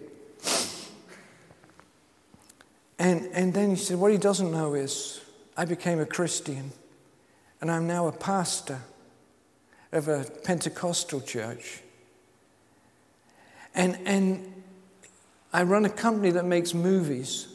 And, 2.98 3.28
and 3.34 3.54
then 3.54 3.72
he 3.72 3.76
said, 3.76 3.98
What 3.98 4.12
he 4.12 4.18
doesn't 4.18 4.52
know 4.52 4.76
is 4.76 5.20
I 5.58 5.66
became 5.66 6.00
a 6.00 6.06
Christian 6.06 6.72
and 7.60 7.70
I'm 7.70 7.86
now 7.86 8.08
a 8.08 8.12
pastor 8.12 8.80
of 9.92 10.08
a 10.08 10.24
Pentecostal 10.44 11.20
church. 11.20 11.82
And, 13.76 13.98
and 14.06 14.64
I 15.52 15.64
run 15.64 15.84
a 15.84 15.90
company 15.90 16.32
that 16.32 16.46
makes 16.46 16.74
movies, 16.74 17.48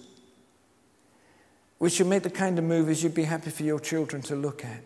which 1.79 1.95
should 1.95 2.09
make 2.09 2.25
the 2.25 2.31
kind 2.31 2.59
of 2.59 2.65
movies 2.65 3.03
you'd 3.03 3.15
be 3.15 3.25
happy 3.25 3.51
for 3.51 3.63
your 3.63 3.81
children 3.81 4.21
to 4.23 4.37
look 4.37 4.65
at. 4.65 4.83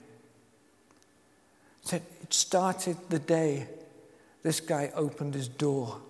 So 1.82 1.96
it 1.96 2.32
started 2.32 2.96
the 3.08 3.18
day 3.18 3.66
this 4.42 4.60
guy 4.60 4.90
opened 4.94 5.34
his 5.34 5.48
door. 5.48 6.00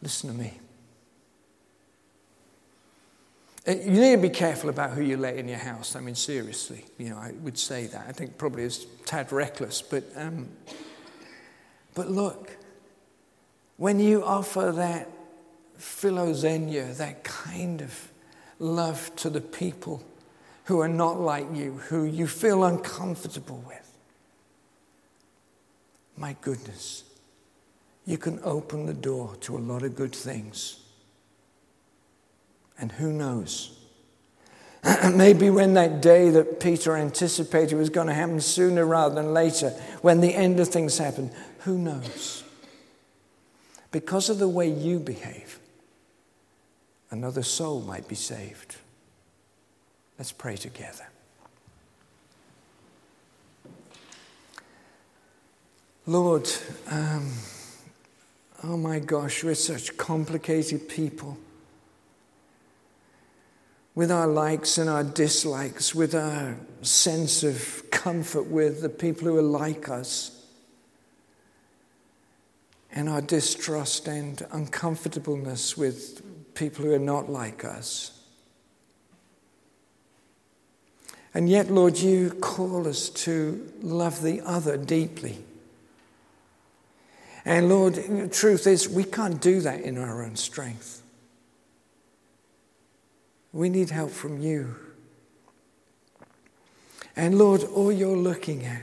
Listen 0.00 0.30
to 0.30 0.36
me. 0.36 0.52
Uh, 3.66 3.72
you 3.72 4.00
need 4.00 4.16
to 4.16 4.22
be 4.22 4.30
careful 4.30 4.70
about 4.70 4.92
who 4.92 5.02
you 5.02 5.16
let 5.16 5.36
in 5.36 5.48
your 5.48 5.58
house. 5.58 5.96
I 5.96 6.00
mean, 6.00 6.14
seriously, 6.14 6.84
you 6.96 7.10
know, 7.10 7.16
I 7.16 7.32
would 7.42 7.58
say 7.58 7.86
that. 7.86 8.06
I 8.08 8.12
think 8.12 8.38
probably 8.38 8.62
it's 8.62 8.86
tad 9.04 9.32
reckless, 9.32 9.82
but, 9.82 10.04
um, 10.16 10.48
but 11.94 12.10
look, 12.10 12.56
when 13.76 13.98
you 13.98 14.24
offer 14.24 14.72
that 14.72 15.10
philoxenia, 15.78 16.96
that 16.96 17.24
kind 17.24 17.82
of 17.82 18.10
love 18.58 19.14
to 19.16 19.30
the 19.30 19.40
people 19.40 20.02
who 20.68 20.80
are 20.80 20.88
not 20.88 21.18
like 21.18 21.46
you, 21.54 21.72
who 21.88 22.04
you 22.04 22.26
feel 22.26 22.62
uncomfortable 22.62 23.64
with, 23.66 23.96
my 26.14 26.36
goodness, 26.42 27.04
you 28.04 28.18
can 28.18 28.38
open 28.44 28.84
the 28.84 28.92
door 28.92 29.34
to 29.40 29.56
a 29.56 29.58
lot 29.58 29.82
of 29.82 29.96
good 29.96 30.14
things. 30.14 30.80
And 32.78 32.92
who 32.92 33.14
knows? 33.14 33.78
Maybe 35.14 35.48
when 35.48 35.72
that 35.72 36.02
day 36.02 36.28
that 36.28 36.60
Peter 36.60 36.94
anticipated 36.94 37.74
was 37.74 37.88
going 37.88 38.08
to 38.08 38.14
happen 38.14 38.38
sooner 38.38 38.84
rather 38.84 39.14
than 39.14 39.32
later, 39.32 39.70
when 40.02 40.20
the 40.20 40.34
end 40.34 40.60
of 40.60 40.68
things 40.68 40.98
happen, 40.98 41.30
who 41.60 41.78
knows? 41.78 42.44
Because 43.90 44.28
of 44.28 44.38
the 44.38 44.48
way 44.48 44.68
you 44.68 44.98
behave, 44.98 45.60
another 47.10 47.42
soul 47.42 47.80
might 47.80 48.06
be 48.06 48.14
saved. 48.14 48.76
Let's 50.18 50.32
pray 50.32 50.56
together. 50.56 51.06
Lord, 56.06 56.48
um, 56.90 57.30
oh 58.64 58.76
my 58.76 58.98
gosh, 58.98 59.44
we're 59.44 59.54
such 59.54 59.96
complicated 59.96 60.88
people 60.88 61.38
with 63.94 64.10
our 64.10 64.26
likes 64.26 64.78
and 64.78 64.88
our 64.90 65.04
dislikes, 65.04 65.94
with 65.94 66.14
our 66.14 66.56
sense 66.82 67.44
of 67.44 67.84
comfort 67.90 68.46
with 68.46 68.80
the 68.80 68.88
people 68.88 69.28
who 69.28 69.36
are 69.36 69.42
like 69.42 69.88
us, 69.88 70.46
and 72.90 73.08
our 73.08 73.20
distrust 73.20 74.08
and 74.08 74.46
uncomfortableness 74.50 75.76
with 75.76 76.54
people 76.54 76.84
who 76.84 76.92
are 76.92 76.98
not 76.98 77.30
like 77.30 77.64
us. 77.64 78.17
And 81.38 81.48
yet, 81.48 81.70
Lord, 81.70 81.96
you 81.96 82.30
call 82.30 82.88
us 82.88 83.10
to 83.10 83.72
love 83.80 84.22
the 84.22 84.40
other 84.40 84.76
deeply. 84.76 85.38
And 87.44 87.68
Lord, 87.68 87.94
the 87.94 88.26
truth 88.26 88.66
is, 88.66 88.88
we 88.88 89.04
can't 89.04 89.40
do 89.40 89.60
that 89.60 89.82
in 89.82 89.98
our 89.98 90.24
own 90.24 90.34
strength. 90.34 91.00
We 93.52 93.68
need 93.68 93.90
help 93.90 94.10
from 94.10 94.40
you. 94.40 94.74
And 97.14 97.38
Lord, 97.38 97.62
all 97.62 97.92
you're 97.92 98.16
looking 98.16 98.64
at 98.64 98.82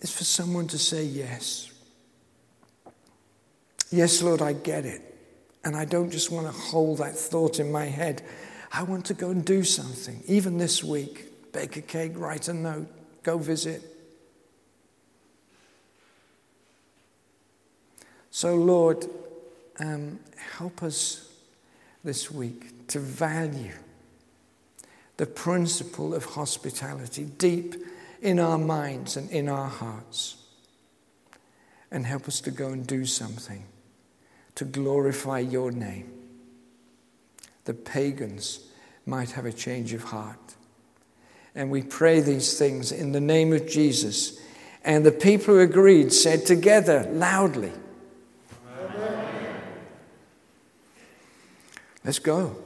is 0.00 0.16
for 0.16 0.22
someone 0.22 0.68
to 0.68 0.78
say 0.78 1.02
yes. 1.02 1.72
Yes, 3.90 4.22
Lord, 4.22 4.42
I 4.42 4.52
get 4.52 4.86
it. 4.86 5.02
And 5.64 5.74
I 5.74 5.86
don't 5.86 6.10
just 6.10 6.30
want 6.30 6.46
to 6.46 6.52
hold 6.52 6.98
that 6.98 7.16
thought 7.16 7.58
in 7.58 7.72
my 7.72 7.86
head. 7.86 8.22
I 8.72 8.82
want 8.82 9.06
to 9.06 9.14
go 9.14 9.30
and 9.30 9.44
do 9.44 9.64
something, 9.64 10.22
even 10.26 10.58
this 10.58 10.84
week. 10.84 11.52
Bake 11.52 11.76
a 11.76 11.80
cake, 11.80 12.12
write 12.14 12.48
a 12.48 12.52
note, 12.52 12.88
go 13.22 13.38
visit. 13.38 13.82
So, 18.30 18.54
Lord, 18.54 19.06
um, 19.80 20.20
help 20.36 20.82
us 20.82 21.32
this 22.04 22.30
week 22.30 22.86
to 22.88 23.00
value 23.00 23.72
the 25.16 25.26
principle 25.26 26.14
of 26.14 26.24
hospitality 26.24 27.24
deep 27.24 27.74
in 28.20 28.38
our 28.38 28.58
minds 28.58 29.16
and 29.16 29.30
in 29.30 29.48
our 29.48 29.68
hearts. 29.68 30.36
and 31.90 32.04
help 32.04 32.28
us 32.28 32.40
to 32.42 32.50
go 32.50 32.68
and 32.68 32.86
do 32.86 33.04
something 33.04 33.64
to 34.54 34.64
glorify 34.64 35.38
your 35.38 35.70
name. 35.70 36.17
The 37.68 37.74
pagans 37.74 38.60
might 39.04 39.32
have 39.32 39.44
a 39.44 39.52
change 39.52 39.92
of 39.92 40.04
heart. 40.04 40.54
And 41.54 41.70
we 41.70 41.82
pray 41.82 42.20
these 42.20 42.58
things 42.58 42.92
in 42.92 43.12
the 43.12 43.20
name 43.20 43.52
of 43.52 43.68
Jesus. 43.68 44.40
And 44.82 45.04
the 45.04 45.12
people 45.12 45.52
who 45.52 45.60
agreed 45.60 46.10
said 46.10 46.46
together 46.46 47.06
loudly, 47.12 47.72
Amen. 48.80 49.60
Let's 52.06 52.18
go. 52.18 52.56